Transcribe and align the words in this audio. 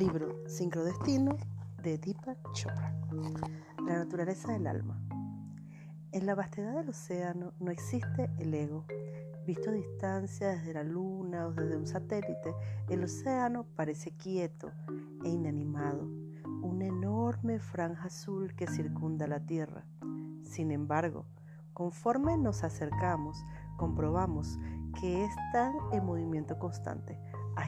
libro 0.00 0.34
Sincrodestino 0.46 1.36
de 1.82 1.98
Deepak 1.98 2.38
Chopra. 2.54 2.90
La 3.86 3.98
naturaleza 3.98 4.50
del 4.50 4.66
alma. 4.66 4.98
En 6.12 6.24
la 6.24 6.34
vastedad 6.34 6.72
del 6.76 6.88
océano 6.88 7.52
no 7.60 7.70
existe 7.70 8.30
el 8.38 8.54
ego. 8.54 8.86
Visto 9.46 9.68
a 9.68 9.74
distancia 9.74 10.48
desde 10.48 10.72
la 10.72 10.84
luna 10.84 11.48
o 11.48 11.52
desde 11.52 11.76
un 11.76 11.86
satélite, 11.86 12.54
el 12.88 13.04
océano 13.04 13.66
parece 13.76 14.12
quieto 14.12 14.72
e 15.22 15.28
inanimado, 15.28 16.08
una 16.62 16.86
enorme 16.86 17.58
franja 17.58 18.04
azul 18.04 18.54
que 18.54 18.68
circunda 18.68 19.26
la 19.26 19.40
Tierra. 19.44 19.84
Sin 20.44 20.70
embargo, 20.70 21.26
conforme 21.74 22.38
nos 22.38 22.64
acercamos, 22.64 23.44
comprobamos 23.76 24.58
que 24.98 25.26
está 25.26 25.74
en 25.92 26.06
movimiento 26.06 26.58
constante 26.58 27.18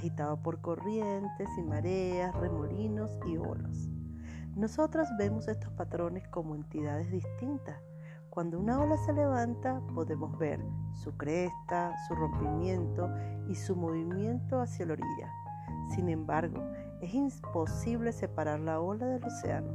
agitado 0.03 0.37
por 0.43 0.61
corrientes 0.61 1.49
y 1.57 1.63
mareas, 1.63 2.35
remolinos 2.35 3.21
y 3.25 3.37
olas. 3.37 3.89
Nosotros 4.57 5.07
vemos 5.17 5.47
estos 5.47 5.73
patrones 5.75 6.27
como 6.27 6.57
entidades 6.57 7.09
distintas. 7.13 7.81
Cuando 8.29 8.59
una 8.59 8.81
ola 8.81 8.97
se 8.97 9.13
levanta, 9.13 9.81
podemos 9.95 10.37
ver 10.39 10.59
su 11.05 11.17
cresta, 11.17 11.95
su 12.09 12.17
rompimiento 12.17 13.09
y 13.49 13.55
su 13.55 13.77
movimiento 13.77 14.61
hacia 14.61 14.87
la 14.87 14.95
orilla. 14.95 15.33
Sin 15.95 16.09
embargo, 16.09 16.61
es 17.01 17.15
imposible 17.15 18.11
separar 18.11 18.59
la 18.59 18.81
ola 18.81 19.07
del 19.07 19.23
océano. 19.23 19.73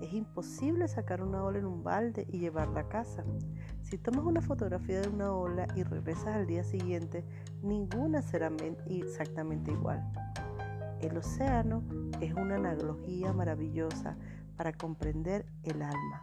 Es 0.00 0.14
imposible 0.14 0.88
sacar 0.88 1.22
una 1.22 1.44
ola 1.44 1.58
en 1.58 1.66
un 1.66 1.84
balde 1.84 2.26
y 2.30 2.38
llevarla 2.38 2.80
a 2.80 2.88
casa. 2.88 3.24
Si 3.90 3.98
tomas 3.98 4.24
una 4.24 4.40
fotografía 4.40 5.00
de 5.00 5.08
una 5.08 5.32
ola 5.32 5.66
y 5.74 5.82
regresas 5.82 6.36
al 6.36 6.46
día 6.46 6.62
siguiente, 6.62 7.24
ninguna 7.60 8.22
será 8.22 8.48
exactamente 8.86 9.72
igual. 9.72 10.00
El 11.00 11.16
océano 11.16 11.82
es 12.20 12.32
una 12.34 12.54
analogía 12.54 13.32
maravillosa 13.32 14.16
para 14.56 14.72
comprender 14.72 15.44
el 15.64 15.82
alma. 15.82 16.22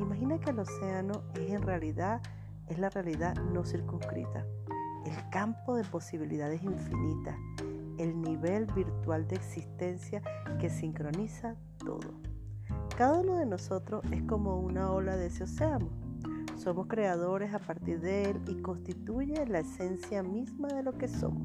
Imagina 0.00 0.40
que 0.40 0.50
el 0.50 0.58
océano 0.58 1.22
es 1.34 1.52
en 1.52 1.62
realidad 1.62 2.20
es 2.66 2.80
la 2.80 2.88
realidad 2.88 3.36
no 3.36 3.64
circunscrita, 3.64 4.44
el 5.06 5.30
campo 5.30 5.76
de 5.76 5.84
posibilidades 5.84 6.60
infinitas, 6.64 7.36
el 7.98 8.20
nivel 8.20 8.66
virtual 8.66 9.28
de 9.28 9.36
existencia 9.36 10.22
que 10.58 10.68
sincroniza 10.68 11.54
todo. 11.78 12.14
Cada 12.96 13.20
uno 13.20 13.36
de 13.36 13.46
nosotros 13.46 14.02
es 14.10 14.24
como 14.24 14.58
una 14.58 14.90
ola 14.90 15.16
de 15.16 15.26
ese 15.26 15.44
océano. 15.44 16.09
Somos 16.62 16.88
creadores 16.88 17.54
a 17.54 17.58
partir 17.58 18.00
de 18.00 18.24
él 18.24 18.42
y 18.46 18.60
constituye 18.60 19.46
la 19.46 19.60
esencia 19.60 20.22
misma 20.22 20.68
de 20.68 20.82
lo 20.82 20.92
que 20.92 21.08
somos. 21.08 21.42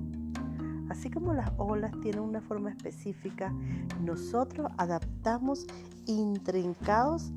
Así 0.89 1.09
como 1.09 1.33
las 1.33 1.53
olas 1.57 1.93
tienen 2.01 2.19
una 2.19 2.41
forma 2.41 2.69
específica, 2.69 3.53
nosotros 4.01 4.69
adaptamos 4.77 5.67
intrincados 6.05 7.31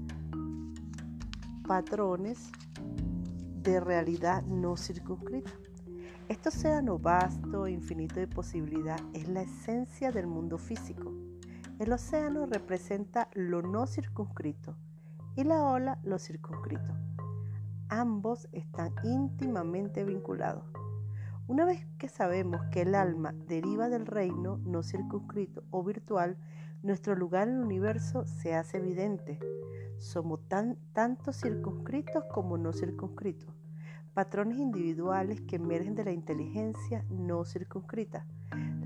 patrones 1.69 2.51
de 3.63 3.79
realidad 3.79 4.43
no 4.43 4.77
circunscrita. 4.77 5.53
Este 6.29 6.49
océano 6.49 6.99
vasto, 6.99 7.69
infinito 7.69 8.19
de 8.19 8.27
posibilidad, 8.27 8.99
es 9.13 9.29
la 9.29 9.43
esencia 9.43 10.11
del 10.11 10.27
mundo 10.27 10.59
físico. 10.59 11.15
El 11.79 11.93
océano 11.93 12.45
representa 12.47 13.29
lo 13.35 13.63
no 13.63 13.87
circunscrito 13.87 14.75
y 15.37 15.45
la 15.45 15.63
ola 15.63 16.01
lo 16.03 16.19
circunscrito. 16.19 17.08
Ambos 17.89 18.49
están 18.53 18.93
íntimamente 19.03 20.05
vinculados. 20.05 20.65
Una 21.47 21.65
vez 21.65 21.87
que 21.99 22.09
sabemos 22.09 22.61
que 22.71 22.83
el 22.83 22.95
alma 22.95 23.33
deriva 23.47 23.89
del 23.89 24.07
reino 24.07 24.59
no 24.65 24.83
circunscrito 24.83 25.65
o 25.71 25.83
virtual, 25.83 26.37
nuestro 26.83 27.15
lugar 27.15 27.49
en 27.49 27.57
el 27.57 27.65
universo 27.65 28.27
se 28.27 28.55
hace 28.55 28.79
evidente. 28.79 29.39
Somos 29.97 30.47
tan, 30.49 30.77
tanto 30.93 31.33
circunscritos 31.33 32.25
como 32.33 32.59
no 32.59 32.73
circunscritos, 32.73 33.55
patrones 34.15 34.59
individuales 34.59 35.41
que 35.41 35.57
emergen 35.57 35.95
de 35.95 36.05
la 36.05 36.13
inteligencia 36.13 37.05
no 37.09 37.45
circunscrita 37.45 38.27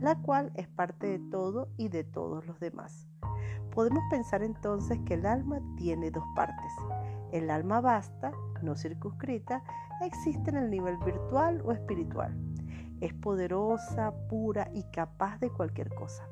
la 0.03 0.17
cual 0.17 0.51
es 0.55 0.67
parte 0.67 1.07
de 1.07 1.19
todo 1.31 1.69
y 1.77 1.89
de 1.89 2.03
todos 2.03 2.45
los 2.45 2.59
demás. 2.59 3.07
Podemos 3.73 4.03
pensar 4.11 4.43
entonces 4.43 4.99
que 5.07 5.15
el 5.15 5.25
alma 5.25 5.61
tiene 5.77 6.11
dos 6.11 6.25
partes. 6.35 6.73
El 7.33 7.51
alma 7.51 7.81
vasta, 7.81 8.31
no 8.61 8.77
circunscrita, 8.77 9.65
existe 10.03 10.51
en 10.51 10.57
el 10.57 10.71
nivel 10.71 10.99
virtual 10.99 11.63
o 11.65 11.73
espiritual. 11.73 12.37
Es 13.01 13.15
poderosa, 13.15 14.13
pura 14.29 14.69
y 14.75 14.85
capaz 14.93 15.39
de 15.39 15.49
cualquier 15.49 15.89
cosa. 15.95 16.29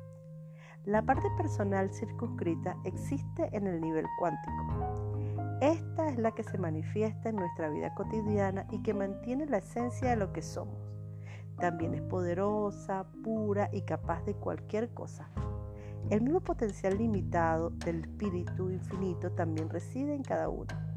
La 0.85 1.01
parte 1.01 1.27
personal 1.37 1.91
circunscrita 1.91 2.77
existe 2.85 3.49
en 3.51 3.65
el 3.65 3.81
nivel 3.81 4.05
cuántico. 4.19 5.57
Esta 5.59 6.07
es 6.07 6.19
la 6.19 6.31
que 6.31 6.43
se 6.43 6.59
manifiesta 6.59 7.29
en 7.29 7.37
nuestra 7.37 7.69
vida 7.69 7.95
cotidiana 7.95 8.67
y 8.71 8.83
que 8.83 8.93
mantiene 8.93 9.47
la 9.47 9.57
esencia 9.57 10.11
de 10.11 10.17
lo 10.17 10.31
que 10.33 10.43
somos. 10.43 10.77
También 11.57 11.95
es 11.95 12.01
poderosa, 12.03 13.05
pura 13.23 13.69
y 13.71 13.81
capaz 13.81 14.23
de 14.25 14.35
cualquier 14.35 14.93
cosa. 14.93 15.29
El 16.11 16.21
mismo 16.21 16.41
potencial 16.41 16.97
limitado 16.97 17.71
del 17.71 18.01
espíritu 18.01 18.69
infinito 18.69 19.31
también 19.31 19.69
reside 19.69 20.13
en 20.13 20.23
cada 20.23 20.49
uno. 20.49 20.90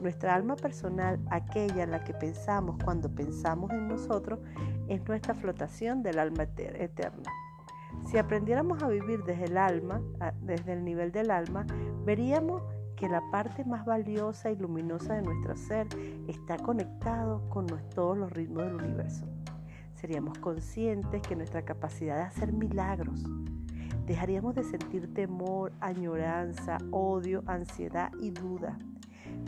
Nuestra 0.00 0.34
alma 0.34 0.56
personal, 0.56 1.18
aquella 1.30 1.84
en 1.84 1.90
la 1.90 2.04
que 2.04 2.12
pensamos 2.12 2.76
cuando 2.84 3.14
pensamos 3.14 3.70
en 3.70 3.88
nosotros, 3.88 4.40
es 4.88 5.06
nuestra 5.06 5.34
flotación 5.34 6.02
del 6.02 6.18
alma 6.18 6.44
eterna. 6.44 7.30
Si 8.04 8.18
aprendiéramos 8.18 8.82
a 8.82 8.88
vivir 8.88 9.24
desde 9.24 9.44
el 9.44 9.56
alma, 9.56 10.02
desde 10.42 10.74
el 10.74 10.84
nivel 10.84 11.12
del 11.12 11.30
alma, 11.30 11.66
veríamos 12.04 12.62
que 12.94 13.08
la 13.08 13.22
parte 13.30 13.64
más 13.64 13.84
valiosa 13.84 14.50
y 14.50 14.56
luminosa 14.56 15.14
de 15.14 15.22
nuestro 15.22 15.56
ser 15.56 15.86
está 16.28 16.56
conectado 16.56 17.48
con 17.48 17.66
todos 17.94 18.16
los 18.16 18.32
ritmos 18.32 18.64
del 18.64 18.74
universo 18.74 19.26
seríamos 19.96 20.38
conscientes 20.38 21.22
que 21.22 21.34
nuestra 21.34 21.62
capacidad 21.62 22.16
de 22.16 22.22
hacer 22.22 22.52
milagros, 22.52 23.24
dejaríamos 24.06 24.54
de 24.54 24.64
sentir 24.64 25.12
temor, 25.12 25.72
añoranza, 25.80 26.78
odio, 26.90 27.42
ansiedad 27.46 28.12
y 28.20 28.30
duda. 28.30 28.78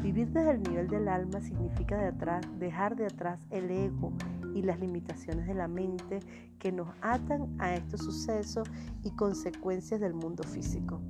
Vivir 0.03 0.29
desde 0.29 0.53
el 0.53 0.63
nivel 0.63 0.89
del 0.89 1.09
alma 1.09 1.41
significa 1.41 2.13
dejar 2.59 2.97
de 2.97 3.07
atrás 3.07 3.41
el 3.51 3.71
ego 3.71 4.13
y 4.55 4.63
las 4.63 4.79
limitaciones 4.79 5.47
de 5.47 5.55
la 5.55 5.67
mente 5.67 6.21
que 6.59 6.71
nos 6.71 6.89
atan 7.01 7.55
a 7.59 7.75
estos 7.75 8.01
sucesos 8.05 8.69
y 9.03 9.11
consecuencias 9.11 10.01
del 10.01 10.15
mundo 10.15 10.45
físico. 10.45 11.01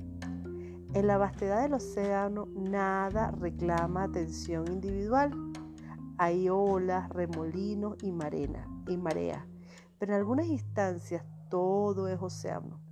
En 0.94 1.06
la 1.06 1.18
vastedad 1.18 1.62
del 1.62 1.74
océano 1.74 2.46
nada 2.56 3.30
reclama 3.32 4.04
atención 4.04 4.66
individual. 4.72 5.32
Hay 6.16 6.48
olas, 6.48 7.10
remolinos 7.10 7.96
y 8.02 8.10
marena 8.10 8.66
y 8.86 8.96
marea, 8.96 9.46
pero 9.98 10.14
en 10.14 10.18
algunas 10.18 10.46
instancias 10.46 11.24
todo 11.50 12.08
es 12.08 12.20
océano. 12.20 12.87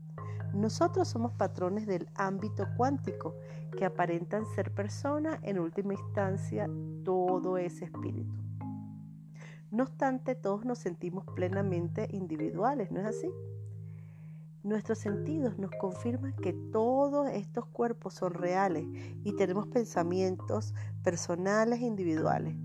Nosotros 0.57 1.07
somos 1.07 1.33
patrones 1.33 1.87
del 1.87 2.09
ámbito 2.15 2.67
cuántico 2.79 3.35
que 3.77 3.85
aparentan 3.85 4.47
ser 4.47 4.73
personas, 4.73 5.39
en 5.43 5.59
última 5.59 5.93
instancia 5.93 6.67
todo 7.05 7.59
es 7.59 7.83
espíritu. 7.83 8.35
No 9.71 9.83
obstante, 9.83 10.35
todos 10.35 10.65
nos 10.65 10.79
sentimos 10.79 11.27
plenamente 11.35 12.09
individuales, 12.11 12.91
¿no 12.91 13.01
es 13.01 13.07
así? 13.07 13.31
Nuestros 14.63 14.99
sentidos 14.99 15.59
nos 15.59 15.71
confirman 15.79 16.35
que 16.37 16.55
todos 16.55 17.29
estos 17.29 17.67
cuerpos 17.67 18.15
son 18.15 18.33
reales 18.33 18.87
y 19.25 19.37
tenemos 19.37 19.67
pensamientos 19.67 20.75
personales 21.03 21.81
e 21.81 21.85
individuales 21.85 22.57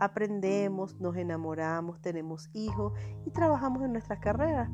aprendemos, 0.00 0.98
nos 0.98 1.14
enamoramos, 1.16 2.00
tenemos 2.00 2.48
hijos 2.54 2.94
y 3.26 3.30
trabajamos 3.30 3.82
en 3.82 3.92
nuestras 3.92 4.18
carreras. 4.18 4.70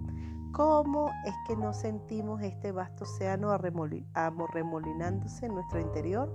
¿Cómo 0.57 1.11
es 1.27 1.35
que 1.47 1.55
no 1.55 1.75
sentimos 1.75 2.41
este 2.41 2.73
vasto 2.73 3.05
océano 3.05 3.51
arremolinándose 3.51 5.45
en 5.45 5.55
nuestro 5.55 5.81
interior? 5.81 6.33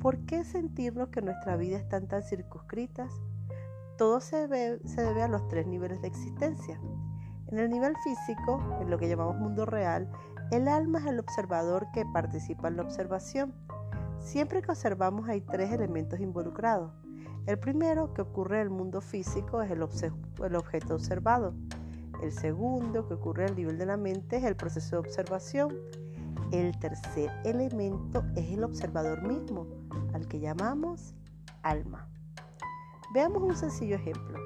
¿Por 0.00 0.24
qué 0.24 0.44
sentirnos 0.44 1.10
que 1.10 1.20
nuestra 1.20 1.54
vida 1.58 1.76
están 1.76 2.08
tan 2.08 2.22
circunscritas? 2.22 3.12
Todo 3.98 4.22
se 4.22 4.48
se 4.86 5.02
debe 5.02 5.22
a 5.22 5.28
los 5.28 5.46
tres 5.48 5.66
niveles 5.66 6.00
de 6.00 6.08
existencia. 6.08 6.80
En 7.48 7.58
el 7.58 7.68
nivel 7.68 7.94
físico, 8.02 8.62
en 8.80 8.88
lo 8.88 8.96
que 8.96 9.10
llamamos 9.10 9.36
mundo 9.36 9.66
real, 9.66 10.10
el 10.50 10.66
alma 10.66 11.00
es 11.00 11.04
el 11.04 11.20
observador 11.20 11.88
que 11.92 12.06
participa 12.14 12.68
en 12.68 12.78
la 12.78 12.84
observación. 12.84 13.52
Siempre 14.20 14.62
que 14.62 14.70
observamos 14.70 15.28
hay 15.28 15.42
tres 15.42 15.70
elementos 15.70 16.18
involucrados. 16.18 16.92
El 17.44 17.58
primero 17.58 18.14
que 18.14 18.22
ocurre 18.22 18.56
en 18.56 18.62
el 18.62 18.70
mundo 18.70 19.02
físico 19.02 19.60
es 19.60 19.70
el, 19.70 19.82
objeto 19.82 20.94
observado. 20.94 21.52
El 22.24 22.32
segundo 22.32 23.06
que 23.06 23.12
ocurre 23.12 23.44
al 23.44 23.54
nivel 23.54 23.76
de 23.76 23.84
la 23.84 23.98
mente 23.98 24.38
es 24.38 24.44
el 24.44 24.56
proceso 24.56 24.96
de 24.96 25.00
observación. 25.00 25.76
El 26.52 26.74
tercer 26.78 27.30
elemento 27.44 28.24
es 28.34 28.50
el 28.50 28.64
observador 28.64 29.20
mismo, 29.28 29.66
al 30.14 30.26
que 30.26 30.40
llamamos 30.40 31.14
alma. 31.62 32.08
Veamos 33.12 33.42
un 33.42 33.54
sencillo 33.54 33.96
ejemplo. 33.96 34.38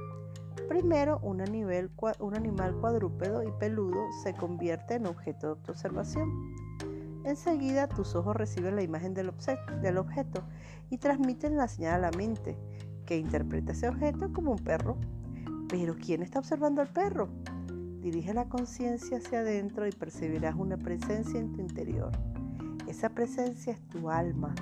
Primero, 0.68 1.20
un, 1.22 1.40
animal 1.40 2.74
cuadrúpedo 2.80 3.44
y 3.44 3.52
peludo 3.60 4.10
se 4.24 4.34
convierte 4.34 4.94
en 4.94 5.06
objeto 5.06 5.54
de 5.54 5.70
observación. 5.70 6.32
Enseguida 7.22 7.86
tus 7.86 8.16
ojos 8.16 8.34
reciben 8.34 8.74
la 8.74 8.82
imagen 8.82 9.14
del, 9.14 9.32
del 9.82 9.98
objeto 9.98 10.42
y 10.90 10.98
transmiten 10.98 11.56
la 11.56 11.68
señal 11.68 11.94
a 12.04 12.10
la 12.10 12.16
mente, 12.16 12.58
que 13.06 13.18
interpreta 13.18 13.70
ese 13.70 13.88
objeto 13.88 14.32
como 14.32 14.50
un 14.50 14.64
perro. 14.64 14.96
Pero 15.68 15.94
¿quién 15.94 16.24
está 16.24 16.40
observando 16.40 16.80
al 16.80 16.88
perro? 16.88 17.28
Dirige 18.00 18.32
la 18.32 18.48
conciencia 18.48 19.18
hacia 19.18 19.40
adentro 19.40 19.86
y 19.86 19.90
percibirás 19.90 20.54
una 20.54 20.76
presencia 20.76 21.40
en 21.40 21.52
tu 21.52 21.60
interior. 21.60 22.12
Esa 22.86 23.10
presencia 23.10 23.72
es 23.72 23.80
tu 23.88 24.08
alma, 24.08 24.54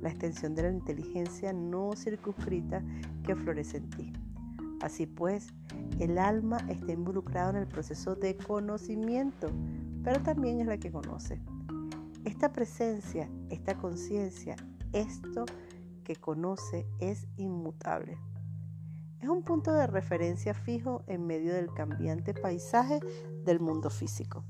la 0.00 0.08
extensión 0.08 0.54
de 0.54 0.62
la 0.62 0.70
inteligencia 0.70 1.52
no 1.52 1.92
circunscrita 1.94 2.82
que 3.24 3.36
florece 3.36 3.78
en 3.78 3.90
ti. 3.90 4.12
Así 4.80 5.06
pues, 5.06 5.48
el 5.98 6.18
alma 6.18 6.58
está 6.68 6.92
involucrado 6.92 7.50
en 7.50 7.56
el 7.56 7.66
proceso 7.66 8.14
de 8.14 8.36
conocimiento, 8.36 9.48
pero 10.02 10.22
también 10.22 10.60
es 10.60 10.66
la 10.66 10.78
que 10.78 10.90
conoce. 10.90 11.40
Esta 12.24 12.52
presencia, 12.52 13.28
esta 13.50 13.76
conciencia, 13.76 14.56
esto 14.92 15.44
que 16.04 16.16
conoce 16.16 16.86
es 17.00 17.26
inmutable. 17.36 18.18
Es 19.20 19.28
un 19.28 19.42
punto 19.42 19.72
de 19.72 19.88
referencia 19.88 20.54
fijo 20.54 21.02
en 21.08 21.26
medio 21.26 21.52
del 21.52 21.72
cambiante 21.74 22.34
paisaje 22.34 23.00
del 23.44 23.58
mundo 23.58 23.90
físico. 23.90 24.44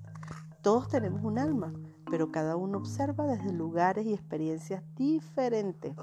Todos 0.60 0.88
tenemos 0.88 1.24
un 1.24 1.38
alma, 1.38 1.72
pero 2.10 2.30
cada 2.30 2.56
uno 2.56 2.76
observa 2.78 3.26
desde 3.26 3.52
lugares 3.52 4.04
y 4.04 4.12
experiencias 4.12 4.82
diferentes. 4.94 5.94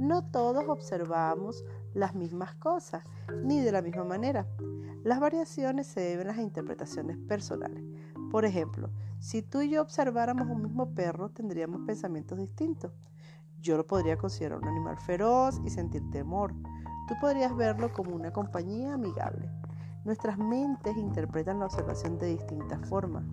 No 0.00 0.24
todos 0.24 0.64
observamos 0.68 1.64
las 1.94 2.16
mismas 2.16 2.54
cosas, 2.56 3.04
ni 3.44 3.60
de 3.60 3.70
la 3.70 3.82
misma 3.82 4.04
manera. 4.04 4.46
Las 5.04 5.20
variaciones 5.20 5.86
se 5.86 6.00
deben 6.00 6.28
a 6.28 6.32
las 6.32 6.40
interpretaciones 6.40 7.16
personales. 7.16 7.84
Por 8.30 8.44
ejemplo, 8.44 8.90
si 9.20 9.42
tú 9.42 9.60
y 9.60 9.70
yo 9.70 9.82
observáramos 9.82 10.48
un 10.48 10.62
mismo 10.62 10.94
perro, 10.94 11.30
tendríamos 11.30 11.82
pensamientos 11.86 12.38
distintos. 12.38 12.92
Yo 13.60 13.76
lo 13.76 13.86
podría 13.86 14.16
considerar 14.16 14.58
un 14.58 14.68
animal 14.68 14.98
feroz 14.98 15.60
y 15.64 15.70
sentir 15.70 16.02
temor. 16.10 16.54
Tú 17.10 17.16
podrías 17.18 17.56
verlo 17.56 17.92
como 17.92 18.14
una 18.14 18.32
compañía 18.32 18.94
amigable. 18.94 19.50
Nuestras 20.04 20.38
mentes 20.38 20.96
interpretan 20.96 21.58
la 21.58 21.66
observación 21.66 22.20
de 22.20 22.28
distintas 22.28 22.88
formas. 22.88 23.24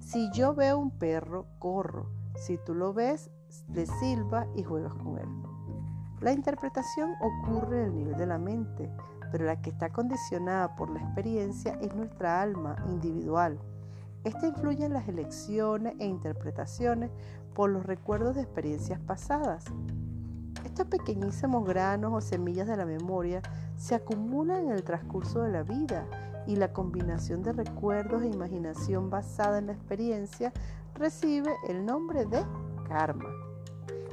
Si 0.00 0.28
yo 0.32 0.52
veo 0.52 0.78
un 0.78 0.90
perro, 0.90 1.46
corro. 1.60 2.10
Si 2.34 2.58
tú 2.58 2.74
lo 2.74 2.92
ves, 2.92 3.30
le 3.72 3.86
silba 3.86 4.48
y 4.56 4.64
juegas 4.64 4.94
con 4.94 5.16
él. 5.16 5.28
La 6.20 6.32
interpretación 6.32 7.14
ocurre 7.20 7.82
en 7.82 7.84
el 7.84 7.94
nivel 7.94 8.16
de 8.16 8.26
la 8.26 8.38
mente, 8.38 8.90
pero 9.30 9.44
la 9.44 9.62
que 9.62 9.70
está 9.70 9.90
condicionada 9.90 10.74
por 10.74 10.90
la 10.90 10.98
experiencia 10.98 11.78
es 11.80 11.94
nuestra 11.94 12.42
alma 12.42 12.74
individual. 12.88 13.60
Esta 14.24 14.48
influye 14.48 14.84
en 14.84 14.94
las 14.94 15.06
elecciones 15.06 15.94
e 16.00 16.06
interpretaciones 16.06 17.12
por 17.54 17.70
los 17.70 17.86
recuerdos 17.86 18.34
de 18.34 18.42
experiencias 18.42 18.98
pasadas. 18.98 19.66
Estos 20.72 20.86
pequeñísimos 20.86 21.66
granos 21.66 22.14
o 22.14 22.20
semillas 22.22 22.66
de 22.66 22.78
la 22.78 22.86
memoria 22.86 23.42
se 23.76 23.94
acumulan 23.94 24.64
en 24.64 24.70
el 24.70 24.82
transcurso 24.82 25.42
de 25.42 25.52
la 25.52 25.64
vida 25.64 26.06
y 26.46 26.56
la 26.56 26.72
combinación 26.72 27.42
de 27.42 27.52
recuerdos 27.52 28.22
e 28.22 28.28
imaginación 28.28 29.10
basada 29.10 29.58
en 29.58 29.66
la 29.66 29.74
experiencia 29.74 30.50
recibe 30.94 31.52
el 31.68 31.84
nombre 31.84 32.24
de 32.24 32.42
karma. 32.88 33.28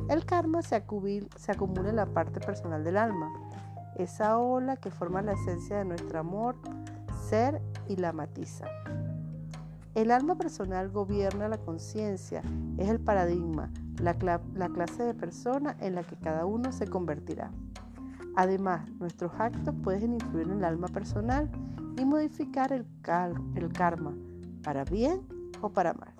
El 0.10 0.26
karma 0.26 0.62
se, 0.62 0.76
acumula 0.76 1.92
en 1.92 1.96
la 1.96 2.08
parte 2.08 2.42
personal 2.42 2.84
del 2.84 2.98
alma, 2.98 3.32
esa 3.96 4.38
ola 4.38 4.76
que 4.76 4.92
forma 4.92 5.22
la 5.22 5.32
esencia 5.32 5.78
de 5.78 5.86
nuestro 5.86 6.20
amor, 6.20 6.58
ser 7.30 7.62
y 7.88 7.96
la 7.96 8.12
matiza. 8.12 8.66
El 10.00 10.12
alma 10.12 10.36
personal 10.36 10.90
gobierna 10.90 11.50
la 11.50 11.58
conciencia, 11.58 12.42
es 12.78 12.88
el 12.88 13.02
paradigma, 13.02 13.70
la, 14.02 14.16
la 14.56 14.70
clase 14.70 15.04
de 15.04 15.14
persona 15.14 15.76
en 15.82 15.94
la 15.96 16.04
que 16.04 16.16
cada 16.16 16.46
uno 16.46 16.72
se 16.72 16.88
convertirá. 16.88 17.52
Además, 18.38 18.90
nuestros 18.92 19.34
actos 19.38 19.76
pueden 19.84 20.14
influir 20.14 20.48
en 20.48 20.60
el 20.60 20.64
alma 20.64 20.88
personal 20.88 21.52
y 21.98 22.06
modificar 22.06 22.72
el, 22.72 22.86
el 23.56 23.74
karma, 23.74 24.14
para 24.64 24.86
bien 24.86 25.20
o 25.60 25.68
para 25.68 25.94
mal. 25.94 26.14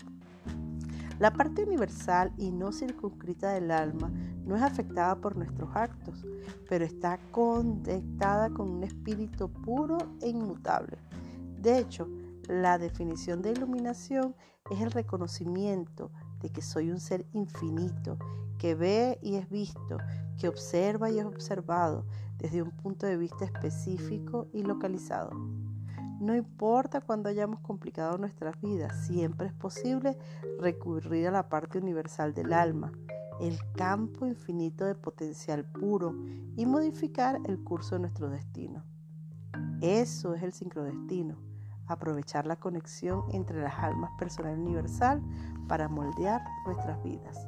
La 1.18 1.32
parte 1.32 1.64
universal 1.64 2.34
y 2.36 2.52
no 2.52 2.74
circunscrita 2.74 3.54
del 3.54 3.72
alma 3.72 4.12
no 4.46 4.58
es 4.58 4.62
afectada 4.62 5.16
por 5.16 5.38
nuestros 5.38 5.74
actos, 5.74 6.26
pero 6.68 6.84
está 6.84 7.18
conectada 7.32 8.50
con 8.50 8.72
un 8.72 8.84
espíritu 8.84 9.50
puro 9.50 10.00
e 10.22 10.28
inmutable. 10.28 10.98
De 11.62 11.78
hecho, 11.78 12.10
la 12.50 12.80
definición 12.80 13.44
de 13.44 13.52
iluminación 13.52 14.36
es 14.72 14.82
el 14.82 14.92
reconocimiento 14.92 16.12
de 16.42 16.50
que 16.50 16.64
soy 16.64 16.90
un 16.90 17.00
ser 17.00 17.28
infinito, 17.34 18.18
que 18.58 18.74
ve 18.74 19.20
y 19.22 19.36
es 19.36 19.48
visto, 19.50 19.98
que 20.40 20.48
observa 20.48 21.12
y 21.12 21.20
es 21.20 21.26
observado 21.26 22.08
desde 22.40 22.64
un 22.64 22.72
punto 22.72 23.06
de 23.06 23.18
vista 23.18 23.46
específico 23.46 24.48
y 24.52 24.64
localizado. 24.64 25.30
No 26.20 26.36
importa 26.36 27.02
cuando 27.02 27.30
hayamos 27.30 27.60
complicado 27.60 28.18
nuestras 28.18 28.60
vidas, 28.60 29.06
siempre 29.06 29.48
es 29.48 29.54
posible 29.54 30.18
recurrir 30.60 31.28
a 31.28 31.32
la 31.32 31.50
parte 31.50 31.78
universal 31.78 32.34
del 32.34 32.52
alma, 32.52 32.92
el 33.40 33.60
campo 33.74 34.26
infinito 34.26 34.86
de 34.86 34.96
potencial 34.96 35.66
puro 35.66 36.16
y 36.58 36.66
modificar 36.66 37.40
el 37.46 37.64
curso 37.64 37.96
de 37.96 38.02
nuestro 38.02 38.30
destino. 38.30 38.84
Eso 39.82 40.34
es 40.34 40.44
el 40.44 40.52
sincrodestino, 40.52 41.49
aprovechar 41.90 42.46
la 42.46 42.56
conexión 42.56 43.24
entre 43.32 43.62
las 43.62 43.78
almas 43.80 44.12
personal 44.18 44.58
universal 44.58 45.22
para 45.68 45.90
moldear 45.90 46.42
nuestras 46.66 47.02
vidas. 47.04 47.48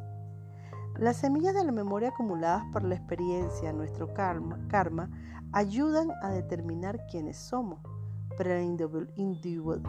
Las 0.98 1.18
semillas 1.18 1.54
de 1.54 1.64
la 1.64 1.72
memoria 1.72 2.10
acumuladas 2.10 2.66
por 2.74 2.84
la 2.84 2.96
experiencia, 2.96 3.74
nuestro 3.74 4.14
karma, 4.14 4.60
karma 4.68 5.10
ayudan 5.52 6.12
a 6.22 6.30
determinar 6.30 7.06
quiénes 7.10 7.38
somos 7.38 7.80
pero 8.38 8.56
la 8.56 8.62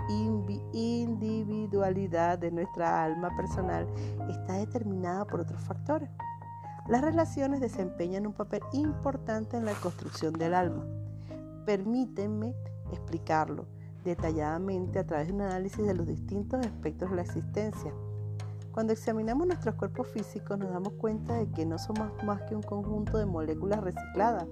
individualidad 0.03 2.39
de 2.39 2.51
nuestra 2.51 3.05
alma 3.05 3.31
personal 3.37 3.87
está 4.29 4.55
determinada 4.55 5.25
por 5.25 5.39
otros 5.41 5.63
factores. 5.63 6.11
Las 6.89 7.01
relaciones 7.01 7.61
desempeñan 7.61 8.27
un 8.27 8.33
papel 8.33 8.61
importante 8.73 9.57
en 9.57 9.65
la 9.65 9.75
construcción 9.75 10.33
del 10.35 10.55
alma. 10.55 10.85
Permítanme 11.65 12.57
explicarlo 12.91 13.67
detalladamente 14.05 14.99
a 14.99 15.07
través 15.07 15.29
de 15.29 15.35
un 15.35 15.43
análisis 15.43 15.87
de 15.87 15.95
los 15.95 16.07
distintos 16.07 16.65
aspectos 16.65 17.11
de 17.11 17.17
la 17.17 17.23
existencia. 17.23 17.93
Cuando 18.73 18.95
examinamos 18.95 19.47
nuestros 19.47 19.75
cuerpos 19.75 20.09
físicos 20.09 20.59
nos 20.59 20.73
damos 20.73 20.95
cuenta 20.95 21.35
de 21.35 21.51
que 21.51 21.67
no 21.67 21.79
somos 21.79 22.11
más 22.25 22.41
que 22.43 22.55
un 22.55 22.63
conjunto 22.63 23.19
de 23.19 23.27
moléculas 23.27 23.83
recicladas. 23.83 24.47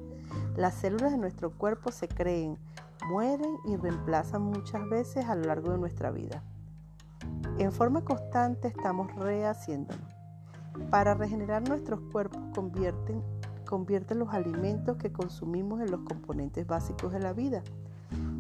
Las 0.57 0.75
células 0.75 1.13
de 1.13 1.19
nuestro 1.19 1.57
cuerpo 1.57 1.91
se 1.91 2.07
creen, 2.07 2.59
mueren 3.09 3.57
y 3.65 3.77
reemplazan 3.77 4.43
muchas 4.43 4.87
veces 4.91 5.25
a 5.27 5.35
lo 5.35 5.45
largo 5.45 5.73
de 5.73 5.79
nuestra 5.79 6.11
vida. 6.11 6.43
En 7.59 7.73
forma 7.73 8.05
constante 8.05 8.69
estamos 8.69 9.15
rehaciéndonos. 9.17 10.07
Para 10.91 11.15
regenerar 11.15 11.67
nuestros 11.67 12.01
cuerpos 12.13 12.43
convierten, 12.55 13.23
convierten 13.67 14.19
los 14.19 14.33
alimentos 14.35 14.97
que 14.99 15.13
consumimos 15.13 15.81
en 15.81 15.91
los 15.91 16.01
componentes 16.01 16.67
básicos 16.67 17.13
de 17.13 17.21
la 17.21 17.33
vida. 17.33 17.63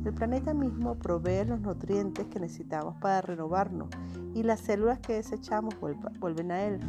El 0.04 0.14
planeta 0.14 0.54
mismo 0.54 0.94
provee 0.94 1.44
los 1.46 1.60
nutrientes 1.60 2.26
que 2.26 2.40
necesitamos 2.40 2.96
para 2.96 3.20
renovarnos 3.20 3.88
y 4.34 4.42
las 4.42 4.60
células 4.60 4.98
que 5.00 5.14
desechamos 5.14 5.74
vuelven 6.18 6.52
a 6.52 6.62
él. 6.62 6.80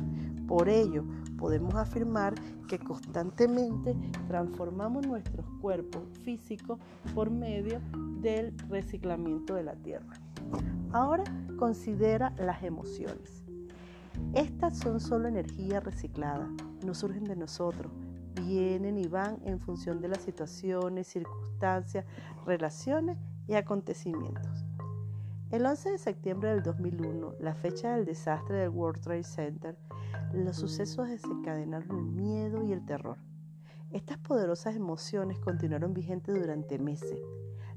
Por 0.48 0.70
ello, 0.70 1.04
podemos 1.38 1.76
afirmar 1.76 2.36
que 2.68 2.80
constantemente 2.80 3.96
transformamos 4.28 5.06
nuestros 5.06 5.46
cuerpos 5.60 6.04
físicos 6.24 6.80
por 7.14 7.30
medio 7.30 7.82
del 8.22 8.58
reciclamiento 8.70 9.56
de 9.56 9.64
la 9.64 9.76
tierra. 9.76 10.14
Ahora 10.94 11.24
considera 11.58 12.34
las 12.38 12.64
emociones. 12.64 13.44
Estas 14.34 14.78
son 14.78 15.00
solo 15.00 15.28
energía 15.28 15.80
reciclada, 15.80 16.50
no 16.86 16.94
surgen 16.94 17.26
de 17.26 17.36
nosotros, 17.36 17.92
vienen 18.46 18.98
y 18.98 19.08
van 19.08 19.40
en 19.46 19.60
función 19.60 20.02
de 20.02 20.08
las 20.08 20.22
situaciones, 20.22 21.08
circunstancias, 21.08 22.06
relaciones 22.46 23.18
y 23.48 23.54
acontecimientos. 23.54 24.66
El 25.52 25.66
11 25.66 25.92
de 25.92 25.98
septiembre 25.98 26.50
del 26.50 26.64
2001, 26.64 27.36
la 27.40 27.54
fecha 27.54 27.96
del 27.96 28.06
desastre 28.06 28.58
del 28.58 28.70
World 28.70 29.02
Trade 29.02 29.24
Center, 29.24 29.78
los 30.34 30.56
sucesos 30.56 31.10
desencadenaron 31.10 31.98
el 31.98 32.06
miedo 32.06 32.64
y 32.64 32.72
el 32.72 32.86
terror. 32.86 33.18
Estas 33.92 34.18
poderosas 34.20 34.76
emociones 34.76 35.40
continuaron 35.40 35.94
vigentes 35.94 36.40
durante 36.40 36.80
meses. 36.80 37.20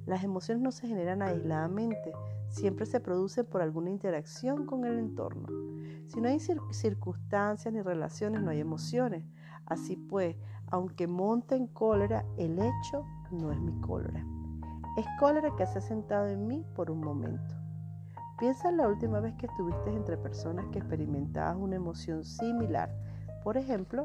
Las 0.06 0.22
emociones 0.22 0.62
no 0.62 0.70
se 0.70 0.86
generan 0.86 1.22
aisladamente, 1.22 2.12
siempre 2.48 2.86
se 2.86 3.00
producen 3.00 3.46
por 3.46 3.62
alguna 3.62 3.90
interacción 3.90 4.66
con 4.66 4.84
el 4.84 4.98
entorno. 4.98 5.48
Si 6.06 6.20
no 6.20 6.28
hay 6.28 6.38
circunstancias 6.38 7.74
ni 7.74 7.82
relaciones, 7.82 8.42
no 8.42 8.50
hay 8.50 8.60
emociones. 8.60 9.24
Así 9.66 9.96
pues, 9.96 10.36
aunque 10.74 11.06
monte 11.06 11.54
en 11.54 11.68
cólera, 11.68 12.24
el 12.36 12.58
hecho 12.58 13.06
no 13.30 13.52
es 13.52 13.60
mi 13.60 13.80
cólera. 13.80 14.26
Es 14.96 15.06
cólera 15.20 15.54
que 15.54 15.64
se 15.66 15.78
ha 15.78 15.80
sentado 15.80 16.26
en 16.26 16.48
mí 16.48 16.66
por 16.74 16.90
un 16.90 16.98
momento. 16.98 17.54
Piensa 18.40 18.70
en 18.70 18.78
la 18.78 18.88
última 18.88 19.20
vez 19.20 19.36
que 19.36 19.46
estuviste 19.46 19.92
entre 19.92 20.16
personas 20.16 20.66
que 20.72 20.80
experimentabas 20.80 21.56
una 21.58 21.76
emoción 21.76 22.24
similar. 22.24 22.92
Por 23.44 23.56
ejemplo, 23.56 24.04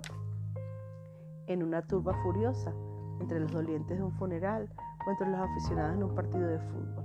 en 1.47 1.63
una 1.63 1.81
turba 1.81 2.13
furiosa, 2.21 2.71
entre 3.19 3.39
los 3.39 3.51
dolientes 3.51 3.97
de 3.97 4.03
un 4.03 4.11
funeral 4.11 4.69
o 5.07 5.09
entre 5.09 5.27
los 5.27 5.39
aficionados 5.39 5.95
en 5.95 6.03
un 6.03 6.13
partido 6.13 6.45
de 6.45 6.59
fútbol. 6.59 7.03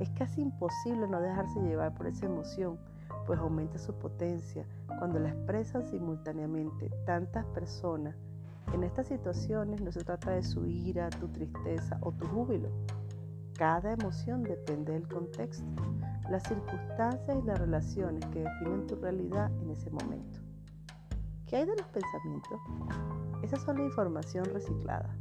Es 0.00 0.08
casi 0.12 0.40
imposible 0.40 1.06
no 1.08 1.20
dejarse 1.20 1.60
llevar 1.60 1.94
por 1.94 2.06
esa 2.06 2.24
emoción, 2.24 2.78
pues 3.26 3.38
aumenta 3.38 3.76
su 3.76 3.92
potencia 3.98 4.64
cuando 4.98 5.18
la 5.18 5.28
expresan 5.28 5.84
simultáneamente 5.84 6.88
tantas 7.04 7.44
personas. 7.48 8.16
En 8.72 8.82
estas 8.82 9.08
situaciones 9.08 9.80
no 9.80 9.92
se 9.92 10.02
trata 10.02 10.32
de 10.32 10.42
su 10.42 10.66
ira, 10.66 11.10
tu 11.10 11.28
tristeza 11.28 11.98
o 12.00 12.12
tu 12.12 12.26
júbilo. 12.26 12.70
Cada 13.56 13.92
emoción 13.92 14.42
depende 14.42 14.92
del 14.92 15.06
contexto, 15.06 15.64
las 16.28 16.42
circunstancias 16.42 17.38
y 17.40 17.46
las 17.46 17.58
relaciones 17.58 18.24
que 18.26 18.40
definen 18.40 18.86
tu 18.86 18.96
realidad 18.96 19.50
en 19.62 19.70
ese 19.70 19.90
momento. 19.90 20.40
¿Qué 21.46 21.56
hay 21.56 21.66
de 21.66 21.76
los 21.76 21.86
pensamientos? 21.86 22.60
Esa 23.42 23.56
son 23.56 23.78
la 23.78 23.84
información 23.84 24.44
reciclada. 24.46 25.14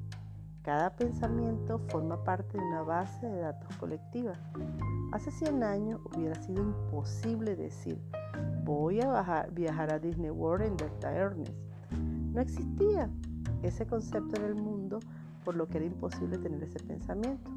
Cada 0.64 0.96
pensamiento 0.96 1.78
forma 1.90 2.24
parte 2.24 2.58
de 2.58 2.64
una 2.64 2.84
base 2.84 3.28
de 3.28 3.42
datos 3.42 3.76
colectiva. 3.76 4.34
Hace 5.12 5.30
100 5.30 5.62
años 5.62 6.02
hubiera 6.16 6.36
sido 6.36 6.64
imposible 6.64 7.56
decir, 7.56 8.02
voy 8.64 9.02
a 9.02 9.46
viajar 9.52 9.94
a 9.94 10.00
Disney 10.00 10.32
World 10.32 10.66
en 10.66 10.78
Delta 10.78 11.14
Airlines. 11.14 11.54
No 12.32 12.40
existía 12.40 13.12
ese 13.64 13.86
concepto 13.86 14.40
en 14.40 14.46
el 14.46 14.56
mundo, 14.56 15.00
por 15.44 15.56
lo 15.56 15.68
que 15.68 15.78
era 15.78 15.86
imposible 15.86 16.38
tener 16.38 16.64
ese 16.64 16.80
pensamiento. 16.80 17.50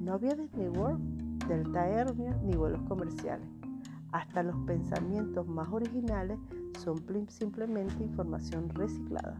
No 0.00 0.14
había 0.14 0.34
Disney 0.34 0.68
World, 0.68 1.46
Delta 1.46 1.88
Airlines 1.88 2.40
ni 2.42 2.56
vuelos 2.56 2.82
comerciales. 2.88 3.46
Hasta 4.12 4.42
los 4.42 4.56
pensamientos 4.66 5.46
más 5.46 5.68
originales 5.68 6.38
son 6.78 7.02
simplemente 7.28 8.04
información 8.04 8.68
reciclada 8.70 9.36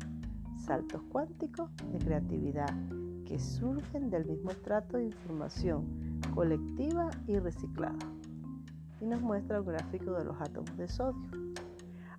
saltos 0.66 1.00
cuánticos 1.12 1.70
de 1.92 1.98
creatividad 1.98 2.74
que 3.24 3.38
surgen 3.38 4.10
del 4.10 4.26
mismo 4.26 4.50
trato 4.50 4.96
de 4.96 5.04
información 5.04 6.20
colectiva 6.34 7.08
y 7.28 7.38
reciclada. 7.38 7.98
Y 9.00 9.06
nos 9.06 9.20
muestra 9.20 9.60
un 9.60 9.66
gráfico 9.66 10.12
de 10.12 10.24
los 10.24 10.40
átomos 10.40 10.76
de 10.76 10.88
sodio. 10.88 11.45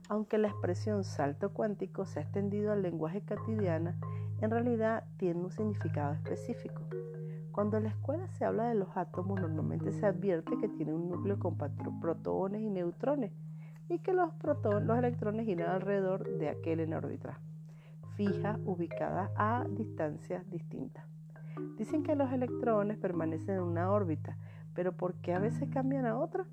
Aunque 0.09 0.37
la 0.37 0.47
expresión 0.47 1.03
salto 1.03 1.53
cuántico 1.53 2.05
se 2.05 2.19
ha 2.19 2.21
extendido 2.23 2.71
al 2.71 2.81
lenguaje 2.81 3.21
cotidiano, 3.21 3.93
en 4.41 4.51
realidad 4.51 5.03
tiene 5.17 5.41
un 5.41 5.51
significado 5.51 6.13
específico. 6.13 6.83
Cuando 7.51 7.77
en 7.77 7.83
la 7.83 7.89
escuela 7.89 8.27
se 8.29 8.45
habla 8.45 8.69
de 8.69 8.75
los 8.75 8.95
átomos, 8.95 9.41
normalmente 9.41 9.91
se 9.91 10.05
advierte 10.05 10.57
que 10.57 10.69
tienen 10.69 10.95
un 10.95 11.09
núcleo 11.09 11.39
con 11.39 11.57
protones 11.99 12.61
y 12.61 12.69
neutrones 12.69 13.31
y 13.89 13.99
que 13.99 14.13
los, 14.13 14.33
protones, 14.35 14.85
los 14.85 14.97
electrones 14.97 15.45
giran 15.45 15.71
alrededor 15.71 16.37
de 16.37 16.49
aquel 16.49 16.81
en 16.81 16.93
órbita 16.93 17.39
fija 18.17 18.59
ubicada 18.65 19.29
a 19.35 19.63
distancias 19.69 20.49
distintas. 20.49 21.05
Dicen 21.77 22.01
que 22.01 22.15
los 22.15 22.33
electrones 22.33 22.97
permanecen 22.97 23.57
en 23.57 23.61
una 23.61 23.91
órbita, 23.91 24.37
pero 24.73 24.91
¿por 24.91 25.13
qué 25.21 25.35
a 25.35 25.39
veces 25.39 25.69
cambian 25.69 26.07
a 26.07 26.17
otra? 26.17 26.47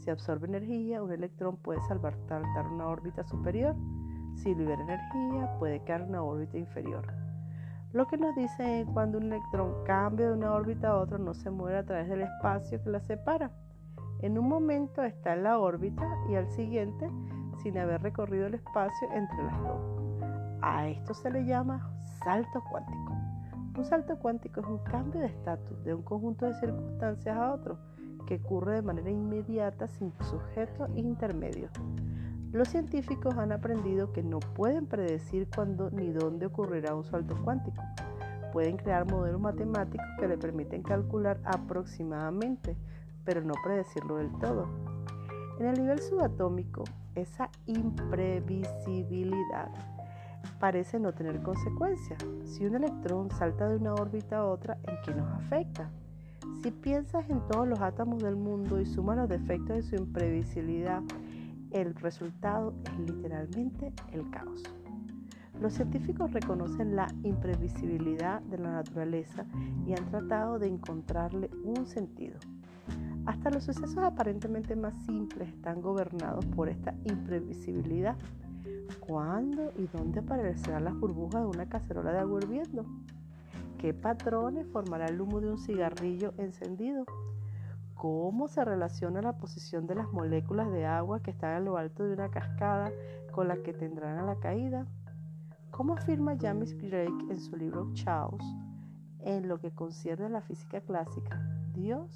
Si 0.00 0.08
absorbe 0.08 0.46
energía, 0.46 1.02
un 1.02 1.12
electrón 1.12 1.58
puede 1.58 1.80
saltar 1.82 2.14
una 2.72 2.86
órbita 2.86 3.22
superior. 3.22 3.76
Si 4.34 4.54
libera 4.54 4.80
energía, 4.80 5.58
puede 5.58 5.84
caer 5.84 6.02
en 6.02 6.08
una 6.08 6.22
órbita 6.22 6.56
inferior. 6.56 7.06
Lo 7.92 8.06
que 8.06 8.16
nos 8.16 8.34
dice 8.34 8.80
es 8.80 8.86
cuando 8.94 9.18
un 9.18 9.24
electrón 9.24 9.74
cambia 9.84 10.28
de 10.28 10.32
una 10.32 10.52
órbita 10.52 10.88
a 10.88 10.96
otra, 10.96 11.18
no 11.18 11.34
se 11.34 11.50
mueve 11.50 11.78
a 11.78 11.84
través 11.84 12.08
del 12.08 12.22
espacio 12.22 12.82
que 12.82 12.88
la 12.88 13.00
separa. 13.00 13.50
En 14.22 14.38
un 14.38 14.48
momento 14.48 15.02
está 15.02 15.34
en 15.34 15.42
la 15.42 15.58
órbita 15.58 16.08
y 16.30 16.34
al 16.34 16.48
siguiente 16.48 17.10
sin 17.62 17.76
haber 17.76 18.00
recorrido 18.00 18.46
el 18.46 18.54
espacio 18.54 19.08
entre 19.12 19.42
las 19.44 19.62
dos. 19.62 19.82
A 20.62 20.88
esto 20.88 21.12
se 21.12 21.30
le 21.30 21.44
llama 21.44 21.92
salto 22.24 22.62
cuántico. 22.70 23.18
Un 23.76 23.84
salto 23.84 24.18
cuántico 24.18 24.60
es 24.60 24.66
un 24.66 24.78
cambio 24.78 25.20
de 25.20 25.26
estatus 25.26 25.84
de 25.84 25.92
un 25.92 26.02
conjunto 26.02 26.46
de 26.46 26.54
circunstancias 26.54 27.36
a 27.36 27.52
otro 27.52 27.89
que 28.26 28.36
ocurre 28.36 28.76
de 28.76 28.82
manera 28.82 29.10
inmediata 29.10 29.88
sin 29.88 30.12
sujeto 30.20 30.86
intermedio. 30.94 31.68
Los 32.52 32.68
científicos 32.68 33.36
han 33.36 33.52
aprendido 33.52 34.12
que 34.12 34.22
no 34.22 34.38
pueden 34.40 34.86
predecir 34.86 35.48
cuándo 35.54 35.90
ni 35.90 36.10
dónde 36.10 36.46
ocurrirá 36.46 36.94
un 36.94 37.04
salto 37.04 37.36
cuántico. 37.44 37.82
Pueden 38.52 38.76
crear 38.76 39.08
modelos 39.10 39.40
matemáticos 39.40 40.06
que 40.18 40.26
le 40.26 40.36
permiten 40.36 40.82
calcular 40.82 41.40
aproximadamente, 41.44 42.76
pero 43.24 43.42
no 43.42 43.54
predecirlo 43.62 44.16
del 44.16 44.36
todo. 44.38 44.66
En 45.60 45.66
el 45.66 45.78
nivel 45.78 46.00
subatómico, 46.00 46.82
esa 47.14 47.48
imprevisibilidad 47.66 49.70
parece 50.58 50.98
no 50.98 51.12
tener 51.12 51.42
consecuencias. 51.42 52.18
Si 52.44 52.64
un 52.64 52.76
electrón 52.76 53.30
salta 53.30 53.68
de 53.68 53.76
una 53.76 53.92
órbita 53.94 54.38
a 54.38 54.46
otra, 54.46 54.78
¿en 54.84 54.96
qué 55.04 55.14
nos 55.14 55.30
afecta? 55.32 55.90
Si 56.62 56.70
piensas 56.70 57.28
en 57.30 57.40
todos 57.48 57.66
los 57.66 57.80
átomos 57.80 58.22
del 58.22 58.36
mundo 58.36 58.80
y 58.80 58.86
sumas 58.86 59.16
los 59.16 59.28
defectos 59.28 59.76
de 59.76 59.82
su 59.82 59.96
imprevisibilidad, 59.96 61.02
el 61.70 61.94
resultado 61.94 62.74
es 62.84 62.98
literalmente 62.98 63.92
el 64.12 64.28
caos. 64.30 64.62
Los 65.60 65.74
científicos 65.74 66.32
reconocen 66.32 66.96
la 66.96 67.06
imprevisibilidad 67.22 68.40
de 68.42 68.58
la 68.58 68.72
naturaleza 68.72 69.46
y 69.86 69.92
han 69.92 70.06
tratado 70.10 70.58
de 70.58 70.68
encontrarle 70.68 71.50
un 71.64 71.86
sentido. 71.86 72.38
Hasta 73.26 73.50
los 73.50 73.64
sucesos 73.64 73.98
aparentemente 73.98 74.76
más 74.76 74.94
simples 75.04 75.48
están 75.48 75.80
gobernados 75.80 76.44
por 76.46 76.68
esta 76.68 76.94
imprevisibilidad 77.04 78.16
¿Cuándo 78.98 79.72
y 79.76 79.86
dónde 79.86 80.20
aparecerán 80.20 80.84
las 80.84 80.94
burbujas 80.98 81.42
de 81.42 81.48
una 81.48 81.68
cacerola 81.68 82.12
de 82.12 82.18
agua 82.18 82.40
hirviendo? 82.40 82.84
¿Qué 83.80 83.94
patrones 83.94 84.66
formará 84.66 85.06
el 85.06 85.22
humo 85.22 85.40
de 85.40 85.50
un 85.50 85.56
cigarrillo 85.56 86.34
encendido? 86.36 87.06
¿Cómo 87.94 88.46
se 88.46 88.62
relaciona 88.62 89.22
la 89.22 89.38
posición 89.38 89.86
de 89.86 89.94
las 89.94 90.12
moléculas 90.12 90.70
de 90.70 90.84
agua 90.84 91.22
que 91.22 91.30
están 91.30 91.54
a 91.54 91.60
lo 91.60 91.78
alto 91.78 92.04
de 92.04 92.12
una 92.12 92.30
cascada 92.30 92.92
con 93.32 93.48
la 93.48 93.56
que 93.62 93.72
tendrán 93.72 94.18
a 94.18 94.26
la 94.26 94.36
caída? 94.36 94.86
¿Cómo 95.70 95.94
afirma 95.94 96.36
James 96.38 96.76
Drake 96.76 97.24
en 97.30 97.40
su 97.40 97.56
libro 97.56 97.90
Chaos, 97.94 98.44
en 99.20 99.48
lo 99.48 99.58
que 99.58 99.70
concierne 99.70 100.26
a 100.26 100.28
la 100.28 100.42
física 100.42 100.82
clásica, 100.82 101.40
Dios 101.72 102.14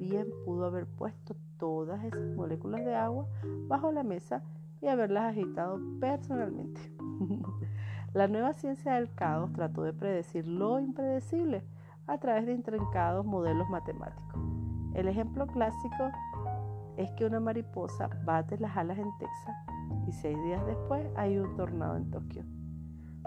bien 0.00 0.26
pudo 0.44 0.64
haber 0.64 0.86
puesto 0.86 1.36
todas 1.56 2.02
esas 2.02 2.34
moléculas 2.34 2.84
de 2.84 2.96
agua 2.96 3.28
bajo 3.68 3.92
la 3.92 4.02
mesa 4.02 4.42
y 4.82 4.88
haberlas 4.88 5.30
agitado 5.30 5.78
personalmente. 6.00 6.80
la 8.16 8.28
nueva 8.28 8.54
ciencia 8.54 8.94
del 8.94 9.12
caos 9.14 9.52
trató 9.52 9.82
de 9.82 9.92
predecir 9.92 10.48
lo 10.48 10.80
impredecible 10.80 11.62
a 12.06 12.16
través 12.16 12.46
de 12.46 12.54
intrincados 12.54 13.26
modelos 13.26 13.68
matemáticos. 13.68 14.40
El 14.94 15.06
ejemplo 15.08 15.46
clásico 15.46 16.10
es 16.96 17.10
que 17.10 17.26
una 17.26 17.40
mariposa 17.40 18.08
bate 18.24 18.56
las 18.56 18.74
alas 18.74 18.96
en 18.96 19.10
Texas 19.18 19.56
y 20.08 20.12
seis 20.12 20.42
días 20.44 20.64
después 20.64 21.06
hay 21.14 21.36
un 21.36 21.54
tornado 21.56 21.98
en 21.98 22.10
Tokio. 22.10 22.42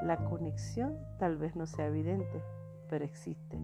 La 0.01 0.17
conexión 0.25 0.97
tal 1.19 1.37
vez 1.37 1.55
no 1.55 1.67
sea 1.67 1.85
evidente, 1.85 2.41
pero 2.89 3.05
existe. 3.05 3.59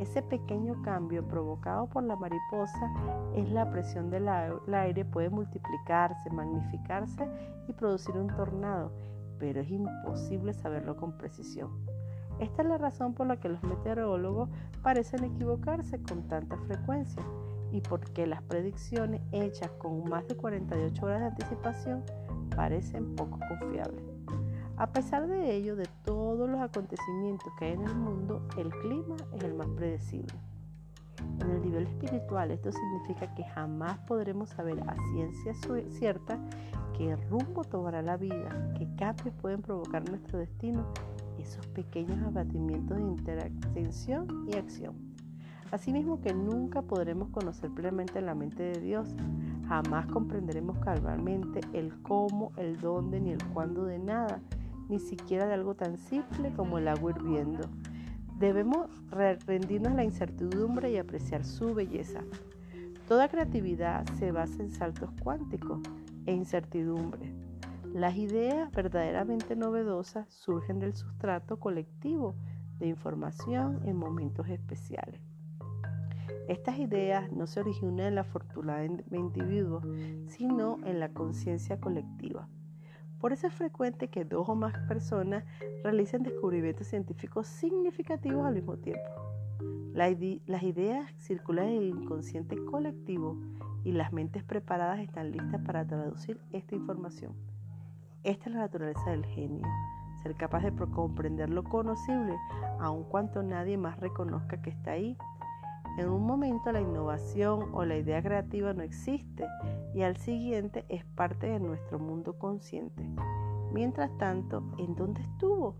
Ese 0.00 0.22
pequeño 0.22 0.80
cambio 0.80 1.28
provocado 1.28 1.86
por 1.86 2.02
la 2.02 2.16
mariposa 2.16 2.90
es 3.34 3.50
la 3.50 3.70
presión 3.70 4.08
del 4.08 4.26
aire, 4.28 5.04
puede 5.04 5.28
multiplicarse, 5.28 6.30
magnificarse 6.30 7.28
y 7.68 7.74
producir 7.74 8.16
un 8.16 8.28
tornado, 8.28 8.92
pero 9.38 9.60
es 9.60 9.70
imposible 9.70 10.52
saberlo 10.52 10.96
con 10.96 11.12
precisión. 11.12 11.70
Esta 12.38 12.62
es 12.62 12.68
la 12.68 12.78
razón 12.78 13.14
por 13.14 13.26
la 13.26 13.38
que 13.38 13.48
los 13.48 13.62
meteorólogos 13.62 14.50
parecen 14.82 15.24
equivocarse 15.24 16.00
con 16.02 16.28
tanta 16.28 16.56
frecuencia 16.58 17.22
y 17.72 17.80
porque 17.80 18.26
las 18.26 18.42
predicciones 18.42 19.22
hechas 19.32 19.70
con 19.78 20.08
más 20.08 20.26
de 20.28 20.36
48 20.36 21.06
horas 21.06 21.20
de 21.20 21.26
anticipación 21.26 22.02
parecen 22.54 23.14
poco 23.16 23.38
confiables. 23.48 24.02
A 24.76 24.92
pesar 24.92 25.26
de 25.26 25.54
ello, 25.54 25.74
de 25.74 25.88
todos 26.04 26.48
los 26.48 26.60
acontecimientos 26.60 27.50
que 27.58 27.66
hay 27.66 27.72
en 27.72 27.82
el 27.82 27.94
mundo, 27.94 28.46
el 28.58 28.68
clima 28.68 29.16
es 29.32 29.42
el 29.42 29.54
más 29.54 29.68
predecible. 29.68 30.34
En 31.40 31.50
el 31.50 31.62
nivel 31.62 31.86
espiritual 31.86 32.50
esto 32.50 32.70
significa 32.70 33.34
que 33.34 33.44
jamás 33.44 33.98
podremos 34.00 34.50
saber 34.50 34.78
a 34.86 34.94
ciencia 35.12 35.54
cierta 35.88 36.38
qué 36.96 37.14
rumbo 37.28 37.62
tomará 37.64 38.00
la 38.02 38.16
vida, 38.16 38.72
qué 38.78 38.88
cambios 38.96 39.34
pueden 39.40 39.60
provocar 39.60 40.08
nuestro 40.08 40.38
destino, 40.38 40.86
esos 41.38 41.66
pequeños 41.68 42.18
abatimientos 42.26 42.96
de 42.96 43.02
interacción 43.02 44.46
y 44.48 44.56
acción. 44.56 44.94
Asimismo 45.70 46.20
que 46.20 46.32
nunca 46.32 46.80
podremos 46.82 47.28
conocer 47.30 47.70
plenamente 47.70 48.20
la 48.20 48.34
mente 48.34 48.62
de 48.62 48.80
Dios, 48.80 49.14
jamás 49.68 50.06
comprenderemos 50.06 50.78
cabalmente 50.78 51.60
el 51.72 51.92
cómo, 52.02 52.52
el 52.56 52.80
dónde 52.80 53.20
ni 53.20 53.32
el 53.32 53.44
cuándo 53.48 53.84
de 53.84 53.98
nada, 53.98 54.40
ni 54.88 54.98
siquiera 54.98 55.46
de 55.46 55.54
algo 55.54 55.74
tan 55.74 55.98
simple 55.98 56.52
como 56.54 56.78
el 56.78 56.88
agua 56.88 57.10
hirviendo. 57.10 57.68
Debemos 58.38 58.88
rendirnos 59.10 59.92
a 59.92 59.96
la 59.96 60.04
incertidumbre 60.04 60.92
y 60.92 60.98
apreciar 60.98 61.44
su 61.44 61.74
belleza. 61.74 62.20
Toda 63.08 63.28
creatividad 63.28 64.06
se 64.18 64.30
basa 64.30 64.62
en 64.62 64.70
saltos 64.70 65.10
cuánticos 65.22 65.80
e 66.26 66.32
incertidumbre. 66.32 67.32
Las 67.94 68.16
ideas 68.16 68.70
verdaderamente 68.72 69.56
novedosas 69.56 70.28
surgen 70.28 70.78
del 70.80 70.94
sustrato 70.94 71.58
colectivo 71.58 72.34
de 72.78 72.88
información 72.88 73.80
en 73.86 73.96
momentos 73.96 74.48
especiales. 74.48 75.20
Estas 76.48 76.78
ideas 76.78 77.32
no 77.32 77.46
se 77.46 77.60
originan 77.60 78.06
en 78.06 78.14
la 78.14 78.24
fortuna 78.24 78.78
de 78.78 79.18
individuos, 79.18 79.84
sino 80.26 80.78
en 80.84 81.00
la 81.00 81.08
conciencia 81.08 81.80
colectiva. 81.80 82.48
Por 83.18 83.32
eso 83.32 83.46
es 83.46 83.54
frecuente 83.54 84.08
que 84.08 84.24
dos 84.24 84.48
o 84.48 84.54
más 84.54 84.74
personas 84.86 85.44
realicen 85.82 86.22
descubrimientos 86.22 86.86
científicos 86.86 87.46
significativos 87.46 88.44
al 88.44 88.54
mismo 88.54 88.76
tiempo. 88.76 89.10
las 89.94 90.62
ideas 90.62 91.10
circulan 91.18 91.68
en 91.68 91.78
el 91.78 91.88
inconsciente 91.88 92.56
colectivo 92.66 93.38
y 93.86 93.92
las 93.92 94.12
mentes 94.12 94.42
preparadas 94.42 94.98
están 94.98 95.30
listas 95.30 95.60
para 95.64 95.86
traducir 95.86 96.40
esta 96.50 96.74
información. 96.74 97.36
Esta 98.24 98.46
es 98.46 98.56
la 98.56 98.62
naturaleza 98.62 99.10
del 99.10 99.24
genio, 99.26 99.64
ser 100.24 100.34
capaz 100.34 100.64
de 100.64 100.72
comprender 100.72 101.50
lo 101.50 101.62
conocible, 101.62 102.36
aun 102.80 103.04
cuanto 103.04 103.44
nadie 103.44 103.78
más 103.78 104.00
reconozca 104.00 104.60
que 104.60 104.70
está 104.70 104.90
ahí. 104.90 105.16
En 105.98 106.08
un 106.08 106.26
momento 106.26 106.72
la 106.72 106.80
innovación 106.80 107.70
o 107.74 107.84
la 107.84 107.96
idea 107.96 108.20
creativa 108.20 108.72
no 108.72 108.82
existe 108.82 109.46
y 109.94 110.02
al 110.02 110.16
siguiente 110.16 110.84
es 110.88 111.04
parte 111.04 111.46
de 111.46 111.60
nuestro 111.60 112.00
mundo 112.00 112.36
consciente. 112.40 113.08
Mientras 113.72 114.10
tanto, 114.18 114.64
¿en 114.78 114.96
dónde 114.96 115.20
estuvo? 115.20 115.76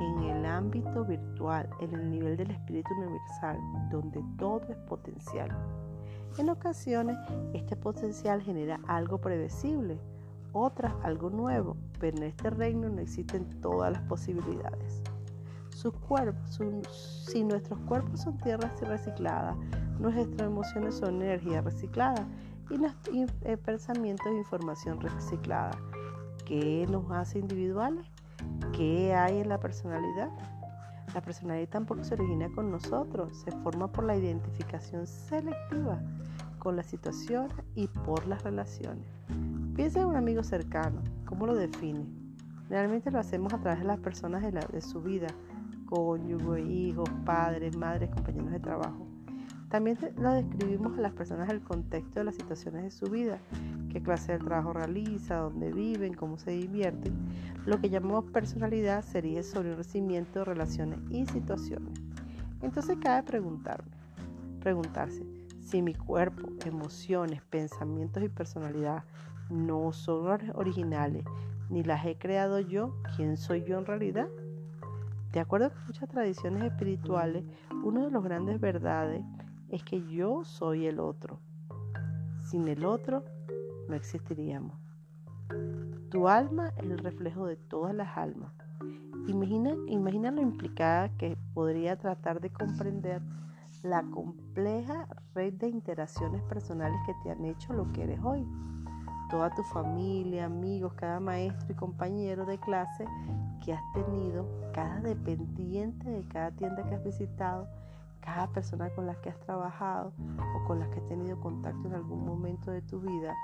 En 0.00 0.24
el 0.24 0.46
ámbito 0.46 1.04
virtual, 1.04 1.70
en 1.78 1.94
el 1.94 2.10
nivel 2.10 2.36
del 2.36 2.50
espíritu 2.50 2.92
universal, 2.94 3.56
donde 3.88 4.20
todo 4.36 4.66
es 4.68 4.76
potencial. 4.88 5.48
En 6.38 6.48
ocasiones, 6.48 7.18
este 7.52 7.76
potencial 7.76 8.40
genera 8.40 8.80
algo 8.86 9.18
predecible, 9.18 9.98
otras 10.52 10.94
algo 11.02 11.30
nuevo, 11.30 11.76
pero 11.98 12.16
en 12.18 12.24
este 12.24 12.50
reino 12.50 12.88
no 12.88 13.00
existen 13.00 13.60
todas 13.60 13.92
las 13.92 14.02
posibilidades. 14.02 15.02
Sus 15.70 15.94
cuerpos, 15.94 16.60
si 17.26 17.44
nuestros 17.44 17.78
cuerpos 17.80 18.20
son 18.20 18.36
tierras 18.38 18.80
recicladas, 18.80 19.56
nuestras 19.98 20.48
emociones 20.48 20.94
son 20.94 21.22
energía 21.22 21.62
reciclada 21.62 22.26
y 22.70 22.78
nuestros 22.78 23.16
eh, 23.42 23.56
pensamientos 23.56 24.26
e 24.26 24.36
información 24.36 25.00
reciclada. 25.00 25.72
¿Qué 26.44 26.86
nos 26.90 27.10
hace 27.10 27.38
individuales? 27.38 28.06
¿Qué 28.72 29.14
hay 29.14 29.38
en 29.38 29.48
la 29.48 29.58
personalidad? 29.58 30.30
La 31.14 31.20
personalidad 31.20 31.68
tampoco 31.68 32.04
se 32.04 32.14
origina 32.14 32.48
con 32.50 32.70
nosotros, 32.70 33.36
se 33.36 33.50
forma 33.50 33.90
por 33.90 34.04
la 34.04 34.16
identificación 34.16 35.06
selectiva 35.06 36.00
con 36.60 36.76
la 36.76 36.84
situación 36.84 37.48
y 37.74 37.88
por 37.88 38.28
las 38.28 38.44
relaciones. 38.44 39.06
Piensa 39.74 40.00
en 40.00 40.06
un 40.06 40.16
amigo 40.16 40.44
cercano, 40.44 41.02
¿cómo 41.26 41.46
lo 41.46 41.54
define? 41.56 42.06
Realmente 42.68 43.10
lo 43.10 43.18
hacemos 43.18 43.52
a 43.52 43.58
través 43.58 43.80
de 43.80 43.86
las 43.86 43.98
personas 43.98 44.42
de, 44.42 44.52
de 44.52 44.80
su 44.80 45.00
vida, 45.00 45.26
cónyuge, 45.86 46.60
hijos, 46.60 47.10
padres, 47.24 47.76
madres, 47.76 48.10
compañeros 48.10 48.52
de 48.52 48.60
trabajo. 48.60 49.08
También 49.68 49.98
lo 50.16 50.32
describimos 50.32 50.96
a 50.96 51.00
las 51.00 51.12
personas 51.12 51.48
del 51.48 51.62
contexto 51.62 52.20
de 52.20 52.24
las 52.24 52.36
situaciones 52.36 52.82
de 52.84 52.90
su 52.90 53.06
vida, 53.06 53.38
qué 53.90 54.02
clase 54.02 54.32
de 54.32 54.38
trabajo 54.38 54.72
realiza, 54.72 55.36
dónde 55.36 55.72
viven, 55.72 56.14
cómo 56.14 56.38
se 56.38 56.52
divierten. 56.52 57.12
Lo 57.66 57.80
que 57.80 57.90
llamamos 57.90 58.24
personalidad 58.26 59.04
sería 59.04 59.42
sobre 59.42 59.72
un 59.72 59.76
recibimiento 59.76 60.38
de 60.38 60.44
relaciones 60.46 60.98
y 61.10 61.26
situaciones. 61.26 61.92
Entonces 62.62 62.96
cabe 63.00 63.22
preguntarme, 63.22 63.90
preguntarse, 64.60 65.24
si 65.60 65.82
mi 65.82 65.94
cuerpo, 65.94 66.48
emociones, 66.64 67.42
pensamientos 67.42 68.22
y 68.22 68.28
personalidad 68.28 69.04
no 69.50 69.92
son 69.92 70.50
originales, 70.54 71.24
ni 71.68 71.82
las 71.82 72.04
he 72.06 72.16
creado 72.16 72.60
yo, 72.60 72.94
¿quién 73.16 73.36
soy 73.36 73.64
yo 73.64 73.78
en 73.78 73.86
realidad? 73.86 74.28
De 75.32 75.40
acuerdo 75.40 75.70
con 75.70 75.86
muchas 75.86 76.08
tradiciones 76.08 76.64
espirituales, 76.64 77.44
una 77.84 78.04
de 78.04 78.10
las 78.10 78.22
grandes 78.22 78.60
verdades 78.60 79.22
es 79.68 79.82
que 79.84 80.04
yo 80.08 80.44
soy 80.44 80.86
el 80.86 80.98
otro. 80.98 81.38
Sin 82.42 82.66
el 82.66 82.84
otro 82.84 83.24
no 83.90 83.96
existiríamos. 83.96 84.78
Tu 86.10 86.28
alma 86.28 86.72
es 86.76 86.84
el 86.84 86.98
reflejo 86.98 87.46
de 87.46 87.56
todas 87.56 87.94
las 87.94 88.16
almas. 88.16 88.52
Imagina, 89.26 89.74
imagina 89.86 90.30
lo 90.30 90.40
implicada 90.40 91.10
que 91.18 91.36
podría 91.54 91.98
tratar 91.98 92.40
de 92.40 92.50
comprender 92.50 93.20
la 93.82 94.02
compleja 94.02 95.06
red 95.34 95.54
de 95.54 95.68
interacciones 95.68 96.42
personales 96.44 96.98
que 97.06 97.14
te 97.22 97.30
han 97.30 97.44
hecho 97.44 97.72
lo 97.72 97.92
que 97.92 98.04
eres 98.04 98.20
hoy. 98.22 98.46
Toda 99.28 99.50
tu 99.54 99.62
familia, 99.62 100.46
amigos, 100.46 100.94
cada 100.94 101.20
maestro 101.20 101.70
y 101.70 101.74
compañero 101.74 102.44
de 102.46 102.58
clase 102.58 103.04
que 103.64 103.72
has 103.72 103.92
tenido, 103.92 104.46
cada 104.72 105.00
dependiente 105.00 106.10
de 106.10 106.26
cada 106.28 106.50
tienda 106.50 106.82
que 106.88 106.94
has 106.96 107.04
visitado, 107.04 107.68
cada 108.20 108.48
persona 108.48 108.90
con 108.90 109.06
la 109.06 109.14
que 109.20 109.30
has 109.30 109.40
trabajado 109.40 110.12
o 110.56 110.64
con 110.66 110.80
las 110.80 110.88
que 110.88 111.00
has 111.00 111.06
tenido 111.06 111.40
contacto 111.40 111.88
en 111.88 111.94
algún 111.94 112.24
momento 112.24 112.70
de 112.70 112.82
tu 112.82 113.00
vida. 113.00 113.34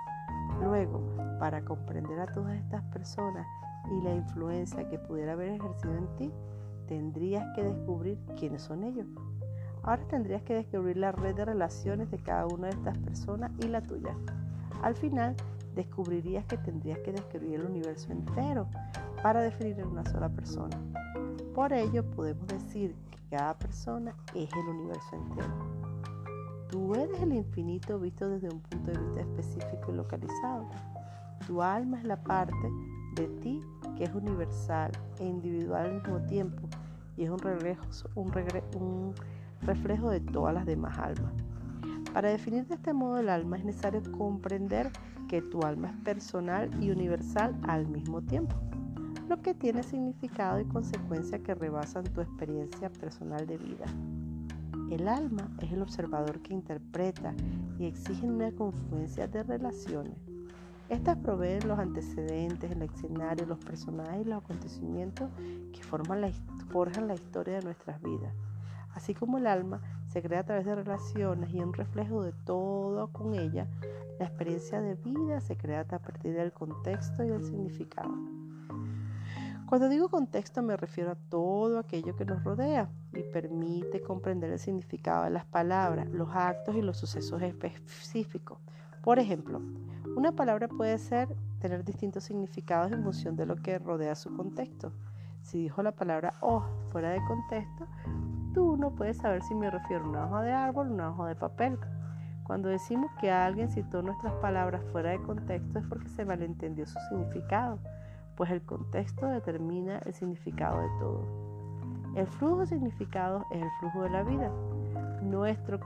Luego, 0.63 1.01
para 1.39 1.65
comprender 1.65 2.21
a 2.21 2.27
todas 2.27 2.57
estas 2.57 2.83
personas 2.85 3.47
y 3.91 4.03
la 4.03 4.15
influencia 4.15 4.89
que 4.89 4.99
pudiera 4.99 5.33
haber 5.33 5.51
ejercido 5.51 5.95
en 5.97 6.17
ti, 6.17 6.33
tendrías 6.89 7.45
que 7.55 7.63
descubrir 7.63 8.19
quiénes 8.39 8.63
son 8.63 8.85
ellos. 8.85 9.07
Ahora 9.83 10.03
tendrías 10.09 10.43
que 10.43 10.55
descubrir 10.55 10.97
la 10.97 11.13
red 11.13 11.35
de 11.37 11.45
relaciones 11.45 12.11
de 12.11 12.19
cada 12.19 12.47
una 12.47 12.69
de 12.69 12.75
estas 12.75 12.99
personas 12.99 13.53
y 13.61 13.69
la 13.69 13.81
tuya. 13.83 14.17
Al 14.83 14.95
final, 14.95 15.37
descubrirías 15.75 16.45
que 16.47 16.57
tendrías 16.59 16.99
que 17.01 17.13
describir 17.13 17.61
el 17.61 17.67
universo 17.67 18.11
entero 18.11 18.67
para 19.23 19.41
definir 19.43 19.79
en 19.79 19.87
una 19.87 20.05
sola 20.07 20.29
persona. 20.29 20.77
Por 21.55 21.73
ello, 21.73 22.05
podemos 22.11 22.47
decir 22.49 22.95
que 23.11 23.37
cada 23.37 23.57
persona 23.59 24.15
es 24.35 24.51
el 24.53 24.69
universo 24.69 25.17
entero. 25.17 25.86
Tú 26.69 26.95
eres 26.95 27.21
el 27.23 27.33
infinito 27.33 27.99
visto 28.01 28.29
desde 28.29 28.49
un 28.49 28.61
punto 28.61 28.91
de 28.91 28.99
vista 28.99 29.21
específico 29.21 29.93
y 29.93 29.97
localizado. 29.97 30.69
Tu 31.47 31.63
alma 31.63 31.99
es 31.99 32.05
la 32.05 32.17
parte 32.23 32.69
de 33.15 33.29
ti 33.41 33.61
que 33.97 34.05
es 34.05 34.15
universal 34.15 34.91
e 35.19 35.27
individual 35.27 35.87
al 35.87 35.95
mismo 35.95 36.21
tiempo 36.27 36.69
y 37.17 37.25
es 37.25 37.31
un, 37.31 39.15
reflejo 39.63 40.11
de 40.11 40.21
todas 40.21 40.55
las 40.55 40.67
demás 40.67 40.99
almas. 40.99 41.33
Para 42.13 42.31
definir 42.31 42.67
de 42.67 42.75
este 42.75 42.93
modo 42.93 43.19
el 43.19 43.29
alma 43.29 43.59
es 43.59 43.65
necesario 43.65 44.03
comprender 44.13 44.91
que 45.29 45.43
tu 45.43 45.63
alma 45.63 45.91
es 45.91 45.97
personal 46.05 46.71
y 46.83 46.91
universal 46.91 47.57
al 47.67 47.87
mismo 47.87 48.23
tiempo, 48.23 48.57
lo 49.29 49.41
que 49.41 49.55
tiene 49.55 49.83
significado 49.83 50.61
y 50.61 50.65
consecuencia 50.65 51.43
que 51.43 51.55
rebasan 51.55 52.05
tu 52.05 52.21
experiencia 52.21 52.91
personal 52.91 53.47
de 53.47 53.57
vida. 53.57 53.87
El 54.91 55.09
alma 55.09 55.51
es 55.61 55.73
el 55.73 55.83
observador 55.83 56.41
que 56.43 56.55
interpreta 56.55 57.35
y 57.77 57.87
exige 57.87 58.25
una 58.25 58.53
confluencia 58.53 59.27
de 59.27 59.43
relaciones. 59.43 60.17
Estas 60.89 61.19
proveen 61.19 61.67
los 61.67 61.81
antecedentes, 61.81 62.71
el 62.71 62.83
escenario, 62.83 63.47
los 63.47 63.59
personajes 63.59 64.25
y 64.25 64.29
los 64.29 64.45
acontecimientos 64.45 65.29
que 65.73 65.83
forman 65.83 66.21
la, 66.21 66.31
forjan 66.71 67.09
la 67.09 67.15
historia 67.15 67.57
de 67.57 67.65
nuestras 67.65 68.01
vidas. 68.01 68.33
Así 68.95 69.13
como 69.13 69.39
el 69.39 69.49
alma 69.49 69.81
se 70.07 70.23
crea 70.23 70.41
a 70.41 70.45
través 70.45 70.65
de 70.65 70.77
relaciones 70.77 71.53
y 71.53 71.59
un 71.59 71.73
reflejo 71.73 72.23
de 72.23 72.33
todo 72.45 73.09
con 73.09 73.35
ella, 73.35 73.67
la 74.21 74.27
experiencia 74.27 74.81
de 74.81 74.95
vida 74.95 75.41
se 75.41 75.57
crea 75.57 75.81
a 75.81 75.99
partir 75.99 76.33
del 76.33 76.53
contexto 76.53 77.25
y 77.25 77.29
del 77.29 77.45
significado. 77.45 78.15
Cuando 79.67 79.89
digo 79.89 80.09
contexto 80.09 80.63
me 80.63 80.77
refiero 80.77 81.11
a 81.11 81.17
todo 81.29 81.81
aquello 81.81 82.15
que 82.15 82.25
nos 82.25 82.45
rodea 82.45 82.89
y 83.13 83.23
permite 83.33 84.01
comprender 84.01 84.53
el 84.53 84.61
significado 84.61 85.25
de 85.25 85.31
las 85.31 85.45
palabras, 85.45 86.09
los 86.09 86.29
actos 86.33 86.77
y 86.77 86.83
los 86.83 86.97
sucesos 86.97 87.43
específicos. 87.43 88.59
Por 89.03 89.19
ejemplo, 89.19 89.61
una 90.17 90.31
palabra 90.31 90.69
puede 90.69 90.99
ser 90.99 91.29
tener 91.59 91.85
distintos 91.85 92.23
significados 92.23 92.93
en 92.93 93.03
función 93.03 93.35
de 93.35 93.45
lo 93.45 93.57
que 93.57 93.81
rodea 93.81 94.15
su 94.15 94.33
contexto. 94.37 94.93
Si 95.43 95.59
dijo 95.59 95.83
la 95.83 95.93
palabra 95.93 96.35
oh 96.43 96.65
fuera 96.91 97.11
de 97.11 97.25
contexto, 97.27 97.89
tú 98.55 98.77
no 98.77 98.95
puedes 98.95 99.17
saber 99.17 99.43
si 99.43 99.57
me 99.57 99.69
refiero 99.69 100.05
a 100.05 100.09
una 100.09 100.27
hoja 100.27 100.43
de 100.43 100.53
árbol 100.53 100.91
o 100.91 100.95
una 100.95 101.11
hoja 101.11 101.27
de 101.27 101.35
papel. 101.35 101.77
Cuando 102.45 102.69
decimos 102.69 103.11
que 103.21 103.33
alguien 103.33 103.69
citó 103.69 104.01
nuestras 104.01 104.35
palabras 104.35 104.81
fuera 104.93 105.11
de 105.11 105.21
contexto 105.23 105.81
es 105.81 105.87
porque 105.87 106.09
se 106.09 106.25
malentendió 106.25 106.87
su 106.87 106.99
significado, 107.09 107.81
pues 108.37 108.51
el 108.51 108.63
contexto 108.63 109.27
determina 109.27 109.99
el 109.99 110.13
significado 110.15 110.81
de 110.81 110.89
todo. 110.99 111.47
El 112.15 112.27
flujo 112.27 112.61
de 112.61 112.67
significados 112.67 113.45
es 113.51 113.63
el 113.63 113.71
flujo 113.81 114.03
de 114.03 114.11
la 114.11 114.23
vida. 114.23 114.51
Nuestro 115.23 115.81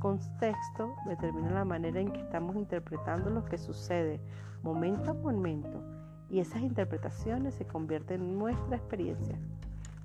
contexto 0.00 0.94
determina 1.06 1.50
la 1.50 1.64
manera 1.64 2.00
en 2.00 2.12
que 2.12 2.20
estamos 2.20 2.56
interpretando 2.56 3.30
lo 3.30 3.44
que 3.44 3.58
sucede 3.58 4.20
momento 4.62 5.10
a 5.10 5.14
momento 5.14 5.82
y 6.30 6.40
esas 6.40 6.62
interpretaciones 6.62 7.54
se 7.54 7.66
convierten 7.66 8.22
en 8.22 8.38
nuestra 8.38 8.76
experiencia. 8.76 9.38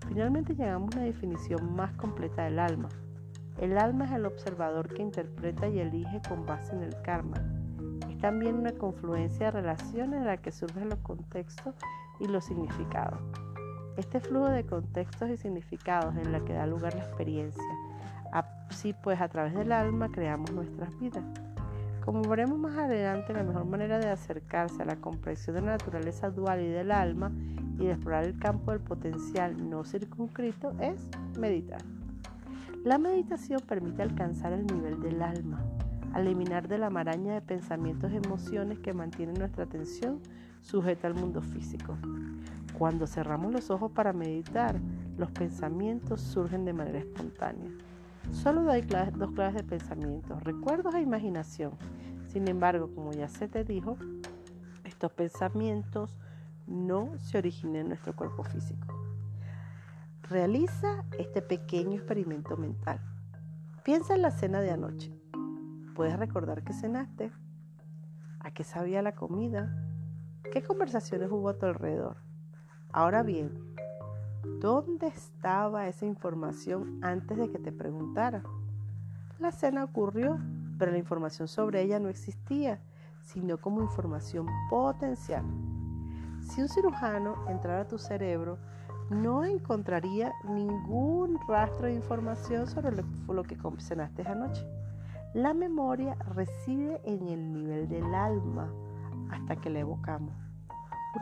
Finalmente 0.08 0.54
llegamos 0.54 0.94
a 0.94 0.98
una 0.98 1.06
definición 1.06 1.76
más 1.76 1.94
completa 1.94 2.44
del 2.44 2.60
alma. 2.60 2.90
El 3.58 3.78
alma 3.78 4.06
es 4.06 4.12
el 4.12 4.26
observador 4.26 4.94
que 4.94 5.02
interpreta 5.02 5.68
y 5.68 5.80
elige 5.80 6.22
con 6.28 6.46
base 6.46 6.76
en 6.76 6.84
el 6.84 7.02
karma. 7.02 7.59
También 8.22 8.56
una 8.56 8.74
confluencia 8.74 9.48
de 9.48 9.52
relaciones 9.52 10.20
en 10.20 10.26
la 10.26 10.38
que 10.38 10.52
surgen 10.52 10.90
los 10.90 11.00
contextos 11.00 11.76
y 12.20 12.28
los 12.28 12.46
significados. 12.46 13.20
Este 13.96 14.20
flujo 14.20 14.50
de 14.50 14.66
contextos 14.66 15.30
y 15.30 15.38
significados 15.38 16.16
en 16.16 16.32
la 16.32 16.42
que 16.42 16.54
da 16.54 16.66
lugar 16.66 16.96
la 16.96 17.04
experiencia. 17.04 17.64
Así 18.32 18.94
pues, 19.04 19.20
a 19.22 19.30
través 19.30 19.54
del 19.54 19.72
alma 19.72 20.10
creamos 20.10 20.52
nuestras 20.52 20.98
vidas. 21.00 21.24
Como 22.04 22.22
veremos 22.24 22.58
más 22.58 22.78
adelante, 22.78 23.34
la 23.34 23.44
mejor 23.44 23.66
manera 23.66 24.00
de 24.00 24.10
acercarse 24.10 24.82
a 24.82 24.86
la 24.86 24.96
comprensión 24.96 25.56
de 25.56 25.62
la 25.62 25.72
naturaleza 25.72 26.30
dual 26.30 26.62
y 26.62 26.68
del 26.68 26.92
alma 26.92 27.32
y 27.78 27.86
de 27.86 27.92
explorar 27.92 28.26
el 28.26 28.38
campo 28.38 28.72
del 28.72 28.82
potencial 28.82 29.70
no 29.70 29.84
circunscrito 29.86 30.74
es 30.80 31.10
meditar. 31.38 31.82
La 32.84 32.98
meditación 32.98 33.60
permite 33.68 34.02
alcanzar 34.02 34.54
el 34.54 34.66
nivel 34.66 35.02
del 35.02 35.22
alma, 35.22 35.62
eliminar 36.16 36.68
de 36.68 36.78
la 36.78 36.90
maraña 36.90 37.34
de 37.34 37.42
pensamientos 37.42 38.12
y 38.12 38.18
emociones 38.18 38.80
que 38.80 38.94
mantienen 38.94 39.36
nuestra 39.36 39.66
atención 39.66 40.20
sujeta 40.62 41.08
al 41.08 41.14
mundo 41.14 41.42
físico. 41.42 41.98
Cuando 42.78 43.08
cerramos 43.08 43.52
los 43.52 43.70
ojos 43.70 43.92
para 43.92 44.14
meditar, 44.14 44.80
los 45.18 45.32
pensamientos 45.32 46.22
surgen 46.22 46.66
de 46.66 46.74
manera 46.74 47.00
espontánea. 47.00 47.72
Solo 48.32 48.70
hay 48.72 48.82
dos 48.82 49.32
clases 49.32 49.64
de 49.64 49.64
pensamientos, 49.64 50.42
recuerdos 50.44 50.96
e 50.96 51.02
imaginación. 51.02 51.74
Sin 52.28 52.48
embargo, 52.48 52.90
como 52.94 53.12
ya 53.12 53.28
se 53.28 53.48
te 53.48 53.64
dijo, 53.64 53.98
estos 54.86 55.12
pensamientos 55.12 56.18
no 56.68 57.12
se 57.18 57.40
originan 57.40 57.78
en 57.78 57.88
nuestro 57.90 58.16
cuerpo 58.16 58.44
físico. 58.44 58.88
Realiza 60.30 61.04
este 61.18 61.42
pequeño 61.42 61.94
experimento 61.94 62.56
mental. 62.56 63.00
Piensa 63.84 64.14
en 64.14 64.22
la 64.22 64.32
cena 64.32 64.62
de 64.62 64.72
anoche. 64.72 65.19
¿Puedes 65.96 66.18
recordar 66.18 66.64
qué 66.64 66.74
cenaste? 66.74 67.32
¿A 68.40 68.52
qué 68.52 68.64
sabía 68.64 69.02
la 69.02 69.16
comida? 69.16 69.76
¿Qué 70.52 70.64
conversaciones 70.64 71.30
hubo 71.32 71.50
a 71.50 71.58
tu 71.58 71.66
alrededor? 71.66 72.18
Ahora 72.92 73.22
bien, 73.24 73.52
¿dónde 74.62 75.08
estaba 75.08 75.88
esa 75.88 76.06
información 76.06 77.00
antes 77.04 77.38
de 77.38 77.52
que 77.52 77.60
te 77.60 77.72
preguntara? 77.72 78.44
La 79.40 79.52
cena 79.52 79.84
ocurrió, 79.84 80.40
pero 80.78 80.92
la 80.92 80.98
información 80.98 81.48
sobre 81.48 81.82
ella 81.82 82.00
no 82.00 82.10
existía, 82.10 82.80
sino 83.22 83.60
como 83.60 83.82
información 83.82 84.48
potencial. 84.70 85.44
Si 86.42 86.62
un 86.62 86.70
cirujano 86.70 87.36
entrara 87.50 87.82
a 87.82 87.88
tu 87.88 87.98
cerebro, 87.98 88.58
no 89.10 89.44
encontraría 89.44 90.34
ningún 90.44 91.40
rastro 91.48 91.88
de 91.88 91.94
información 91.94 92.68
sobre 92.68 93.04
lo, 93.28 93.44
que 93.44 93.58
cenaste 93.80 94.28
anoche. 94.28 94.66
La 95.36 95.54
memoria 95.54 96.16
reside 96.34 97.00
en 97.04 97.28
el 97.28 97.54
nivel 97.54 97.88
del 97.88 98.16
alma 98.16 98.68
hasta 99.30 99.58
que 99.58 99.70
la 99.70 99.82
evocamos. 99.82 100.34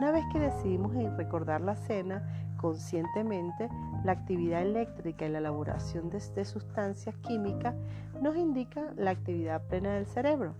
Una 0.00 0.12
vez 0.12 0.24
que 0.32 0.38
decidimos 0.38 0.94
recordar 1.18 1.60
la 1.60 1.76
cena 1.76 2.26
conscientemente, 2.56 3.68
la 4.04 4.12
actividad 4.12 4.62
eléctrica 4.62 5.26
y 5.26 5.28
la 5.28 5.38
elaboración 5.38 6.08
de, 6.08 6.20
sustancias 6.46 7.14
químicas 7.16 7.74
nos 8.22 8.34
indican 8.34 8.94
la 8.96 9.10
actividad 9.10 9.68
plena 9.68 9.92
del 9.92 10.06
cerebro. 10.06 10.54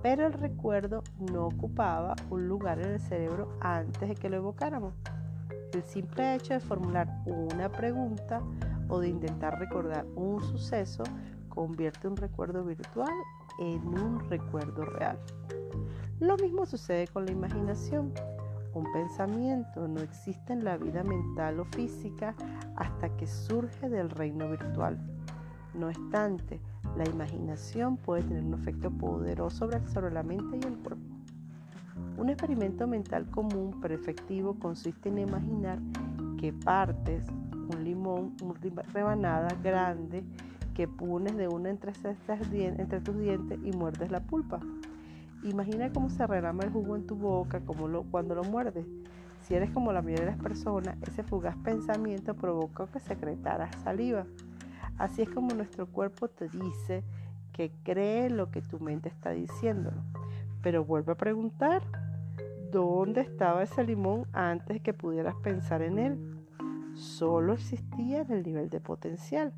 Pero 0.00 0.24
el 0.24 0.32
recuerdo 0.32 1.02
no 1.32 1.48
ocupaba 1.48 2.14
un 2.30 2.46
lugar 2.46 2.78
en 2.78 2.92
el 2.92 3.00
cerebro 3.00 3.48
antes 3.60 4.08
de 4.08 4.14
que 4.14 4.30
lo 4.30 4.36
evocáramos. 4.36 4.94
El 5.72 5.82
simple 5.82 6.36
hecho 6.36 6.54
de 6.54 6.60
formular 6.60 7.08
una 7.26 7.70
pregunta 7.70 8.40
o 8.88 9.00
de 9.00 9.08
intentar 9.08 9.58
recordar 9.58 10.06
un 10.14 10.40
suceso 10.40 11.02
convierte 11.58 12.06
un 12.06 12.16
recuerdo 12.16 12.62
virtual 12.62 13.12
en 13.58 13.80
un 13.88 14.20
recuerdo 14.30 14.84
real. 14.84 15.18
Lo 16.20 16.36
mismo 16.36 16.64
sucede 16.66 17.08
con 17.08 17.26
la 17.26 17.32
imaginación. 17.32 18.12
Un 18.74 18.84
pensamiento 18.92 19.88
no 19.88 20.00
existe 20.00 20.52
en 20.52 20.62
la 20.62 20.76
vida 20.76 21.02
mental 21.02 21.58
o 21.58 21.64
física 21.64 22.36
hasta 22.76 23.08
que 23.16 23.26
surge 23.26 23.88
del 23.88 24.08
reino 24.08 24.48
virtual. 24.48 25.00
No 25.74 25.88
obstante, 25.88 26.60
la 26.96 27.04
imaginación 27.08 27.96
puede 27.96 28.22
tener 28.22 28.44
un 28.44 28.54
efecto 28.54 28.92
poderoso 28.92 29.68
sobre 29.92 30.12
la 30.12 30.22
mente 30.22 30.60
y 30.62 30.64
el 30.64 30.78
cuerpo. 30.78 31.02
Un 32.18 32.28
experimento 32.28 32.86
mental 32.86 33.28
común 33.32 33.76
pero 33.82 33.96
efectivo 33.96 34.54
consiste 34.60 35.08
en 35.08 35.18
imaginar 35.18 35.80
que 36.38 36.52
partes 36.52 37.26
un 37.52 37.82
limón, 37.82 38.36
una 38.42 38.54
rebanada 38.92 39.48
grande 39.60 40.22
que 40.78 40.86
pones 40.86 41.36
de 41.36 41.48
una 41.48 41.70
entre, 41.70 41.90
tus 43.00 43.18
dientes 43.18 43.58
y 43.64 43.72
muerdes 43.72 44.12
la 44.12 44.20
pulpa. 44.20 44.60
Imagina 45.42 45.92
cómo 45.92 46.08
se 46.08 46.24
derrama 46.24 46.62
el 46.62 46.70
jugo 46.70 46.94
en 46.94 47.04
tu 47.04 47.16
boca 47.16 47.60
cuando 47.66 48.36
lo 48.36 48.44
muerdes. 48.44 48.86
Si 49.40 49.56
eres 49.56 49.72
como 49.72 49.92
la 49.92 50.02
mayoría 50.02 50.26
de 50.26 50.30
las 50.30 50.40
personas, 50.40 50.96
ese 51.02 51.24
fugaz 51.24 51.56
pensamiento 51.64 52.34
provocó 52.34 52.86
que 52.86 53.00
secretaras 53.00 53.74
saliva. 53.82 54.24
Así 54.98 55.22
es 55.22 55.28
como 55.28 55.52
nuestro 55.52 55.88
cuerpo 55.88 56.28
te 56.28 56.48
dice 56.48 57.02
que 57.52 57.72
cree 57.82 58.30
lo 58.30 58.52
que 58.52 58.62
tu 58.62 58.78
mente 58.78 59.08
está 59.08 59.30
diciendo. 59.30 59.90
Pero 60.62 60.84
vuelve 60.84 61.10
a 61.10 61.16
preguntar, 61.16 61.82
¿dónde 62.70 63.22
estaba 63.22 63.64
ese 63.64 63.82
limón 63.82 64.28
antes 64.32 64.80
que 64.80 64.94
pudieras 64.94 65.34
pensar 65.42 65.82
en 65.82 65.98
él? 65.98 66.44
Solo 66.94 67.54
existía 67.54 68.20
en 68.20 68.30
el 68.30 68.44
nivel 68.44 68.70
de 68.70 68.78
potencial. 68.78 69.52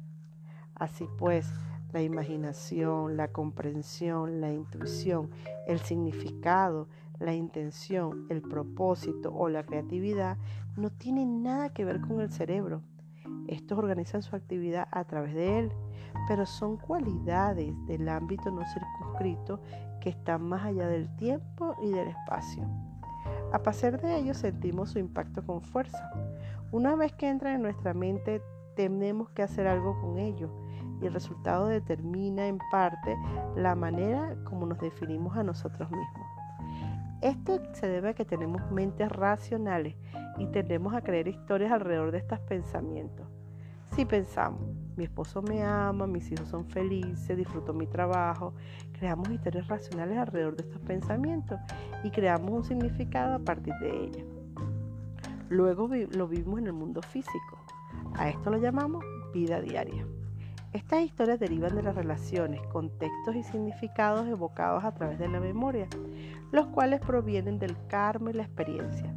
Así 0.80 1.06
pues, 1.18 1.46
la 1.92 2.02
imaginación, 2.02 3.18
la 3.18 3.28
comprensión, 3.28 4.40
la 4.40 4.50
intuición, 4.50 5.28
el 5.66 5.78
significado, 5.80 6.88
la 7.18 7.34
intención, 7.34 8.26
el 8.30 8.40
propósito 8.40 9.30
o 9.34 9.50
la 9.50 9.62
creatividad 9.62 10.38
no 10.76 10.88
tienen 10.88 11.42
nada 11.42 11.68
que 11.74 11.84
ver 11.84 12.00
con 12.00 12.22
el 12.22 12.32
cerebro. 12.32 12.80
Estos 13.46 13.78
organizan 13.78 14.22
su 14.22 14.34
actividad 14.34 14.88
a 14.90 15.04
través 15.04 15.34
de 15.34 15.58
él, 15.58 15.72
pero 16.26 16.46
son 16.46 16.78
cualidades 16.78 17.74
del 17.86 18.08
ámbito 18.08 18.50
no 18.50 18.62
circunscrito 18.64 19.60
que 20.00 20.08
están 20.08 20.42
más 20.44 20.64
allá 20.64 20.88
del 20.88 21.14
tiempo 21.16 21.76
y 21.82 21.90
del 21.90 22.08
espacio. 22.08 22.66
A 23.52 23.62
pasar 23.62 24.00
de 24.00 24.16
ello 24.16 24.32
sentimos 24.32 24.92
su 24.92 24.98
impacto 24.98 25.44
con 25.44 25.60
fuerza. 25.60 26.10
Una 26.72 26.96
vez 26.96 27.12
que 27.12 27.28
entra 27.28 27.52
en 27.54 27.60
nuestra 27.60 27.92
mente, 27.92 28.40
tenemos 28.76 29.28
que 29.30 29.42
hacer 29.42 29.66
algo 29.66 30.00
con 30.00 30.18
ello 30.18 30.50
y 31.00 31.06
el 31.06 31.12
resultado 31.12 31.66
determina 31.66 32.46
en 32.46 32.58
parte 32.70 33.16
la 33.56 33.74
manera 33.74 34.36
como 34.44 34.66
nos 34.66 34.78
definimos 34.78 35.36
a 35.36 35.42
nosotros 35.42 35.90
mismos. 35.90 36.26
Esto 37.20 37.60
se 37.72 37.86
debe 37.86 38.10
a 38.10 38.14
que 38.14 38.24
tenemos 38.24 38.70
mentes 38.70 39.10
racionales 39.10 39.94
y 40.38 40.46
tendemos 40.46 40.94
a 40.94 41.02
creer 41.02 41.28
historias 41.28 41.70
alrededor 41.70 42.12
de 42.12 42.18
estos 42.18 42.40
pensamientos. 42.40 43.26
Si 43.94 44.04
pensamos, 44.04 44.62
mi 44.96 45.04
esposo 45.04 45.42
me 45.42 45.62
ama, 45.62 46.06
mis 46.06 46.30
hijos 46.32 46.48
son 46.48 46.64
felices, 46.66 47.36
disfruto 47.36 47.74
mi 47.74 47.86
trabajo, 47.86 48.54
creamos 48.92 49.28
historias 49.30 49.68
racionales 49.68 50.16
alrededor 50.16 50.56
de 50.56 50.62
estos 50.62 50.80
pensamientos 50.82 51.60
y 52.04 52.10
creamos 52.10 52.50
un 52.50 52.64
significado 52.64 53.34
a 53.34 53.38
partir 53.38 53.74
de 53.80 54.04
ellos. 54.04 54.24
Luego 55.48 55.88
lo 55.88 56.28
vivimos 56.28 56.60
en 56.60 56.68
el 56.68 56.72
mundo 56.72 57.02
físico. 57.02 57.58
A 58.14 58.28
esto 58.28 58.50
lo 58.50 58.58
llamamos 58.58 59.04
vida 59.34 59.60
diaria. 59.60 60.06
Estas 60.72 61.02
historias 61.02 61.40
derivan 61.40 61.74
de 61.74 61.82
las 61.82 61.96
relaciones, 61.96 62.60
contextos 62.68 63.34
y 63.34 63.42
significados 63.42 64.28
evocados 64.28 64.84
a 64.84 64.94
través 64.94 65.18
de 65.18 65.26
la 65.26 65.40
memoria, 65.40 65.88
los 66.52 66.66
cuales 66.68 67.00
provienen 67.00 67.58
del 67.58 67.76
karma 67.88 68.30
y 68.30 68.34
la 68.34 68.44
experiencia. 68.44 69.12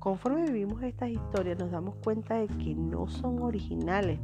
Conforme 0.00 0.46
vivimos 0.46 0.82
estas 0.82 1.10
historias 1.10 1.56
nos 1.56 1.70
damos 1.70 1.94
cuenta 2.02 2.34
de 2.34 2.48
que 2.48 2.74
no 2.74 3.06
son 3.06 3.40
originales, 3.42 4.18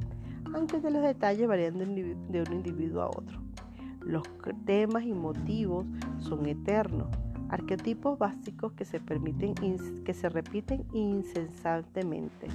aunque 0.52 0.80
de 0.80 0.90
los 0.90 1.02
detalles 1.02 1.46
varían 1.46 1.78
de 1.78 2.42
un 2.42 2.52
individuo 2.52 3.02
a 3.02 3.06
otro. 3.06 3.40
Los 4.00 4.24
temas 4.64 5.04
y 5.04 5.12
motivos 5.12 5.86
son 6.18 6.44
eternos, 6.46 7.06
arquetipos 7.50 8.18
básicos 8.18 8.72
que 8.72 8.84
se, 8.84 8.98
permiten, 8.98 9.54
que 10.04 10.12
se 10.12 10.28
repiten 10.28 10.84
incesantemente, 10.92 12.48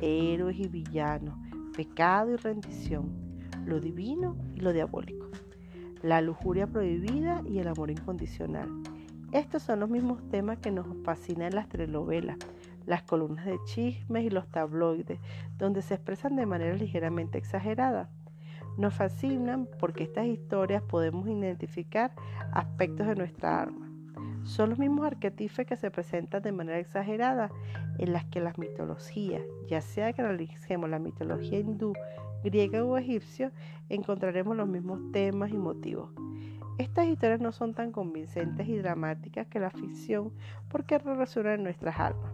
héroes 0.00 0.60
y 0.60 0.68
villanos, 0.68 1.34
pecado 1.76 2.30
y 2.30 2.36
rendición, 2.36 3.21
lo 3.64 3.80
divino 3.80 4.36
y 4.54 4.60
lo 4.60 4.72
diabólico, 4.72 5.26
la 6.02 6.20
lujuria 6.20 6.66
prohibida 6.66 7.42
y 7.46 7.58
el 7.58 7.68
amor 7.68 7.90
incondicional. 7.90 8.68
Estos 9.32 9.62
son 9.62 9.80
los 9.80 9.88
mismos 9.88 10.28
temas 10.28 10.58
que 10.58 10.70
nos 10.70 10.86
fascinan 11.04 11.54
las 11.54 11.68
telenovelas, 11.68 12.36
las 12.86 13.02
columnas 13.02 13.46
de 13.46 13.58
chismes 13.64 14.24
y 14.24 14.30
los 14.30 14.46
tabloides, 14.48 15.18
donde 15.56 15.80
se 15.80 15.94
expresan 15.94 16.36
de 16.36 16.46
manera 16.46 16.76
ligeramente 16.76 17.38
exagerada. 17.38 18.10
Nos 18.76 18.94
fascinan 18.94 19.68
porque 19.78 20.04
estas 20.04 20.26
historias 20.26 20.82
podemos 20.82 21.28
identificar 21.28 22.12
aspectos 22.52 23.06
de 23.06 23.14
nuestra 23.14 23.62
alma. 23.62 23.88
Son 24.44 24.70
los 24.70 24.78
mismos 24.78 25.06
arquetipos 25.06 25.64
que 25.64 25.76
se 25.76 25.90
presentan 25.90 26.42
de 26.42 26.52
manera 26.52 26.78
exagerada 26.78 27.50
en 27.98 28.12
las 28.12 28.24
que 28.26 28.40
las 28.40 28.58
mitologías, 28.58 29.42
ya 29.68 29.80
sea 29.80 30.12
que 30.12 30.22
analicemos 30.22 30.90
la 30.90 30.98
mitología 30.98 31.60
hindú, 31.60 31.92
griega 32.42 32.84
o 32.84 32.96
egipcia, 32.96 33.52
encontraremos 33.88 34.56
los 34.56 34.68
mismos 34.68 35.00
temas 35.12 35.50
y 35.50 35.58
motivos. 35.58 36.10
Estas 36.78 37.06
historias 37.06 37.40
no 37.40 37.52
son 37.52 37.74
tan 37.74 37.92
convincentes 37.92 38.66
y 38.68 38.78
dramáticas 38.78 39.46
que 39.46 39.60
la 39.60 39.70
ficción 39.70 40.32
porque 40.68 40.94
en 40.96 41.62
nuestras 41.62 41.98
almas. 42.00 42.32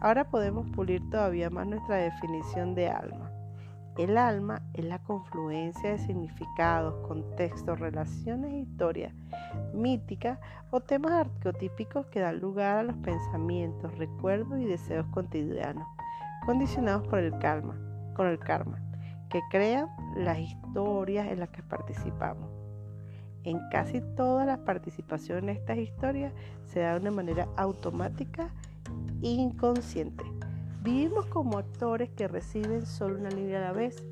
Ahora 0.00 0.28
podemos 0.28 0.68
pulir 0.70 1.08
todavía 1.10 1.48
más 1.48 1.66
nuestra 1.66 1.96
definición 1.96 2.74
de 2.74 2.88
alma. 2.88 3.30
El 3.96 4.16
alma 4.16 4.62
es 4.72 4.84
la 4.84 4.98
confluencia 4.98 5.90
de 5.90 5.98
significados, 5.98 7.06
contextos, 7.06 7.78
relaciones, 7.78 8.52
historias 8.52 9.14
míticas 9.74 10.38
o 10.70 10.80
temas 10.80 11.12
arqueotípicos 11.12 12.06
que 12.06 12.20
dan 12.20 12.40
lugar 12.40 12.78
a 12.78 12.82
los 12.82 12.96
pensamientos, 12.96 13.96
recuerdos 13.98 14.58
y 14.58 14.64
deseos 14.64 15.06
cotidianos, 15.08 15.86
condicionados 16.46 17.06
por 17.06 17.18
el 17.18 17.38
karma, 17.38 17.76
con 18.14 18.26
el 18.26 18.38
karma, 18.38 18.80
que 19.32 19.40
crean 19.48 19.88
las 20.14 20.38
historias 20.38 21.26
en 21.28 21.40
las 21.40 21.48
que 21.48 21.62
participamos. 21.62 22.50
En 23.44 23.58
casi 23.70 24.02
todas 24.14 24.46
las 24.46 24.58
participaciones 24.58 25.42
en 25.44 25.48
estas 25.48 25.78
historias 25.78 26.34
se 26.66 26.80
da 26.80 26.92
de 26.92 27.00
una 27.00 27.10
manera 27.12 27.48
automática 27.56 28.50
e 29.22 29.28
inconsciente. 29.28 30.22
Vivimos 30.82 31.24
como 31.26 31.56
actores 31.56 32.10
que 32.10 32.28
reciben 32.28 32.84
solo 32.84 33.18
una 33.18 33.30
línea 33.30 33.56
a 33.56 33.62
la 33.62 33.72
vez, 33.72 34.06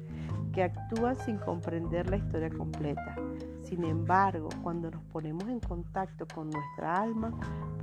que 0.55 0.63
actúan 0.63 1.15
sin 1.17 1.37
comprender 1.37 2.09
la 2.09 2.17
historia 2.17 2.49
completa. 2.49 3.15
Sin 3.63 3.85
embargo, 3.85 4.49
cuando 4.63 4.91
nos 4.91 5.03
ponemos 5.13 5.47
en 5.49 5.61
contacto 5.61 6.27
con 6.35 6.49
nuestra 6.49 6.97
alma, 6.97 7.31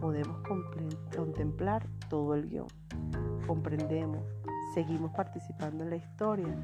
podemos 0.02 0.38
contemplar 1.16 1.86
todo 2.10 2.34
el 2.34 2.50
guion. 2.50 2.68
Comprendemos, 3.46 4.24
seguimos 4.74 5.12
participando 5.12 5.84
en 5.84 5.90
la 5.90 5.96
historia, 5.98 6.56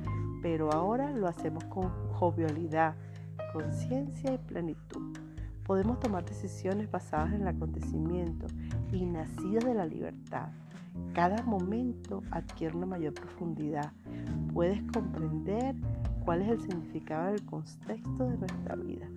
pero 0.41 0.71
ahora 0.71 1.11
lo 1.11 1.27
hacemos 1.27 1.63
con 1.65 1.89
jovialidad, 2.13 2.95
conciencia 3.51 4.33
y 4.33 4.37
plenitud. 4.37 5.17
Podemos 5.65 5.99
tomar 5.99 6.25
decisiones 6.25 6.91
basadas 6.91 7.33
en 7.33 7.41
el 7.41 7.47
acontecimiento 7.47 8.47
y 8.91 9.05
nacidas 9.05 9.65
de 9.65 9.73
la 9.73 9.85
libertad 9.85 10.49
cada 11.13 11.43
momento 11.43 12.23
adquiere 12.31 12.75
una 12.75 12.85
mayor 12.85 13.13
profundidad. 13.13 13.91
Puedes 14.53 14.81
comprender 14.91 15.75
cuál 16.23 16.41
es 16.41 16.49
el 16.49 16.61
significado 16.61 17.31
del 17.31 17.45
contexto 17.45 18.29
de 18.29 18.37
nuestra 18.37 18.75
vida. 18.75 19.07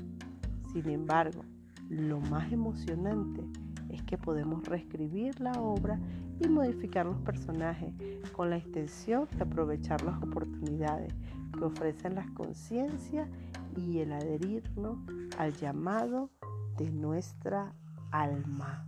Sin 0.72 0.88
embargo, 0.88 1.42
lo 1.88 2.20
más 2.20 2.50
emocionante 2.52 3.42
es 3.90 4.02
que 4.02 4.18
podemos 4.18 4.64
reescribir 4.64 5.40
la 5.40 5.52
obra 5.52 5.98
y 6.40 6.48
modificar 6.48 7.06
los 7.06 7.18
personajes 7.18 7.92
con 8.32 8.50
la 8.50 8.58
intención 8.58 9.28
de 9.36 9.42
aprovechar 9.42 10.02
las 10.02 10.22
oportunidades 10.22 11.12
que 11.56 11.64
ofrecen 11.64 12.14
las 12.14 12.30
conciencias 12.30 13.28
y 13.76 13.98
el 13.98 14.12
adherirnos 14.12 14.98
al 15.38 15.52
llamado 15.54 16.30
de 16.76 16.90
nuestra 16.90 17.74
alma. 18.10 18.86